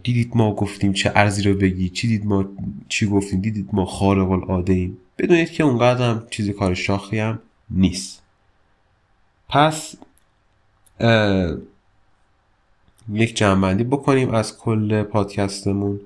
دیدید 0.03 0.31
ما 0.35 0.55
گفتیم 0.55 0.93
چه 0.93 1.11
ارزی 1.15 1.43
رو 1.43 1.53
بگی 1.53 1.89
چی 1.89 2.07
دید 2.07 2.25
ما 2.25 2.45
چی 2.89 3.07
گفتیم 3.07 3.41
دیدید 3.41 3.69
ما 3.73 3.85
خارق 3.85 4.31
العاده 4.31 4.73
ایم. 4.73 4.97
بدونید 5.17 5.51
که 5.51 5.63
اونقدر 5.63 6.09
هم 6.09 6.27
چیزی 6.29 6.53
کار 6.53 6.73
شاخی 6.73 7.19
هم 7.19 7.39
نیست. 7.69 8.21
پس 9.49 9.95
یک 13.13 13.35
جمعبندی 13.35 13.83
بکنیم 13.83 14.29
از 14.29 14.57
کل 14.57 15.03
پادکستمون. 15.03 15.99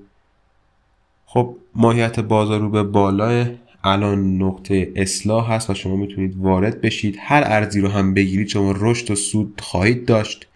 خب 1.30 1.56
ماهیت 1.74 2.20
بازار 2.20 2.60
رو 2.60 2.70
به 2.70 2.82
بالای 2.82 3.46
الان 3.84 4.42
نقطه 4.42 4.92
اصلاح 4.96 5.52
هست 5.52 5.70
و 5.70 5.74
شما 5.74 5.96
می‌تونید 5.96 6.36
وارد 6.36 6.80
بشید. 6.80 7.16
هر 7.20 7.42
ارزی 7.46 7.80
رو 7.80 7.88
هم 7.88 8.14
بگیرید 8.14 8.48
شما 8.48 8.74
رشد 8.76 9.10
و 9.10 9.14
سود 9.14 9.60
خواهید 9.60 10.04
داشت. 10.04 10.46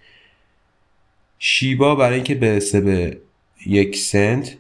شیبا 1.39 1.95
برای 1.95 2.15
اینکه 2.15 2.35
برسه 2.35 2.81
به 2.81 3.19
یک 3.67 3.97
سنت 3.97 4.57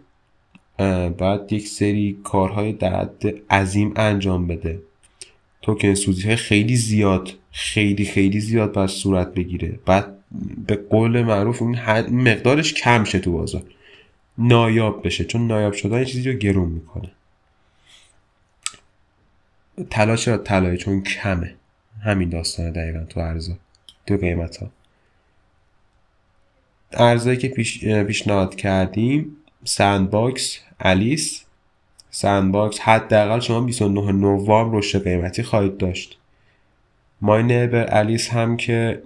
بعد 1.18 1.52
یک 1.52 1.68
سری 1.68 2.18
کارهای 2.24 2.72
در 2.72 3.08
عظیم 3.50 3.92
انجام 3.96 4.46
بده. 4.46 4.82
توکن 5.62 5.94
سوزی 5.94 6.36
خیلی 6.36 6.76
زیاد 6.76 7.32
خیلی 7.50 8.04
خیلی 8.04 8.40
زیاد 8.40 8.72
باید 8.72 8.90
صورت 8.90 9.34
بگیره. 9.34 9.78
بعد 9.86 10.18
به 10.66 10.76
قول 10.76 11.22
معروف 11.22 11.62
این 11.62 11.76
مقدارش 12.10 12.74
کم 12.74 13.04
شه 13.04 13.18
تو 13.18 13.32
بازار. 13.32 13.62
نایاب 14.38 15.06
بشه 15.06 15.24
چون 15.24 15.46
نایاب 15.46 15.72
شدن 15.72 15.98
یه 15.98 16.04
چیزی 16.04 16.32
رو 16.32 16.38
گرون 16.38 16.68
می‌کنه. 16.68 17.10
طلا 19.90 20.16
چرا 20.16 20.38
طلایی؟ 20.38 20.78
چون 20.78 21.02
کمه. 21.02 21.54
همین 22.02 22.28
داستانه 22.28 22.70
دقیقا 22.70 23.04
تو 23.04 23.20
ارزا 23.20 23.52
تو 24.06 24.16
قیمت 24.16 24.56
ها 24.56 24.70
ارزایی 26.92 27.36
که 27.36 27.48
پیش، 27.48 27.84
پیشنهاد 27.84 28.54
کردیم 28.54 29.36
Sandbox 29.64 30.58
Alice. 30.80 31.44
Sandbox 32.10 32.80
حداقل 32.80 33.40
شما 33.40 33.60
29 33.60 34.12
نوامبر 34.12 34.78
رشد 34.78 35.04
قیمتی 35.04 35.42
خواهید 35.42 35.76
داشت. 35.76 36.18
My 37.20 37.42
Neighbor 37.42 37.86
Alice 37.98 38.28
هم 38.28 38.56
که 38.56 39.02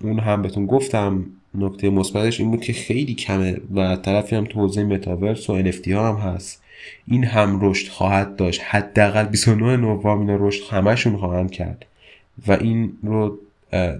اون 0.00 0.18
هم 0.18 0.42
بهتون 0.42 0.66
گفتم 0.66 1.26
نکته 1.54 1.90
مثبتش 1.90 2.40
این 2.40 2.50
بود 2.50 2.60
که 2.60 2.72
خیلی 2.72 3.14
کمه 3.14 3.60
و 3.74 3.96
طرفی 3.96 4.36
هم 4.36 4.44
تو 4.44 4.60
حوزه 4.60 4.84
متاورس 4.84 5.50
و 5.50 5.62
NFT 5.62 5.88
ها 5.88 6.12
هم 6.12 6.34
هست. 6.34 6.62
این 7.08 7.24
هم 7.24 7.58
رشد 7.62 7.88
خواهد 7.88 8.36
داشت. 8.36 8.60
حداقل 8.64 9.24
29 9.24 9.76
نوامبر 9.76 10.32
اینا 10.32 10.46
رشد 10.46 10.62
همشون 10.70 11.16
خواهند 11.16 11.50
کرد. 11.50 11.86
و 12.46 12.52
این 12.52 12.92
رو 13.02 13.38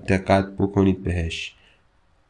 دقت 0.09 0.47
بکنید 0.59 1.05
بهش. 1.05 1.55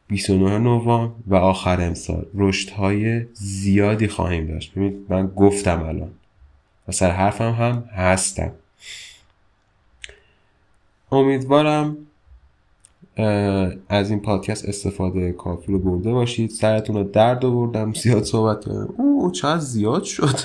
29 0.07 0.57
نوامبر 0.57 1.13
و 1.27 1.35
آخر 1.35 1.81
امسال 1.81 2.25
رشد 2.33 2.69
های 2.69 3.25
زیادی 3.33 4.07
خواهیم 4.07 4.47
داشت. 4.47 4.71
ببینید 4.71 4.95
من 5.09 5.27
گفتم 5.27 5.83
الان 5.83 6.11
و 6.87 6.91
سر 6.91 7.11
حرفم 7.11 7.51
هم 7.51 7.89
هستم. 7.95 8.51
امیدوارم 11.11 11.97
از 13.89 14.09
این 14.09 14.19
پادکست 14.19 14.65
استفاده 14.65 15.31
کافی 15.31 15.71
رو 15.71 15.79
برده 15.79 16.11
باشید. 16.11 16.49
سرتون 16.49 16.95
رو 16.95 17.03
درد 17.03 17.45
آوردم 17.45 17.93
زیاد 17.93 18.23
صحبت 18.23 18.65
کردم 18.65 18.93
او 18.97 19.31
چقدر 19.31 19.59
زیاد 19.59 20.03
شد. 20.03 20.39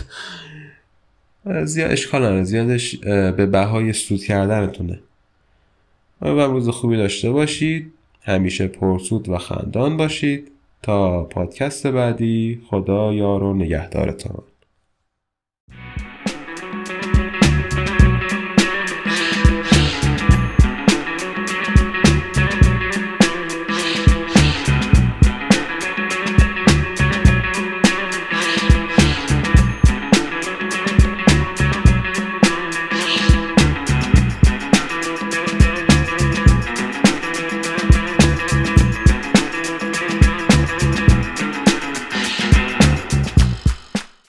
زیاد 1.64 1.90
اشکال 1.90 2.22
نداره. 2.22 2.44
زیادش 2.44 2.96
به 3.06 3.46
بهای 3.46 3.92
سود 3.92 4.24
کردنتونه. 4.24 5.00
و 6.22 6.26
روز 6.26 6.68
خوبی 6.68 6.96
داشته 6.96 7.30
باشید. 7.30 7.92
همیشه 8.22 8.66
پرسود 8.66 9.28
و 9.28 9.38
خندان 9.38 9.96
باشید. 9.96 10.50
تا 10.82 11.24
پادکست 11.24 11.86
بعدی 11.86 12.60
خدا 12.70 13.12
یار 13.12 13.42
و 13.42 13.54
نگهدارتان. 13.54 14.42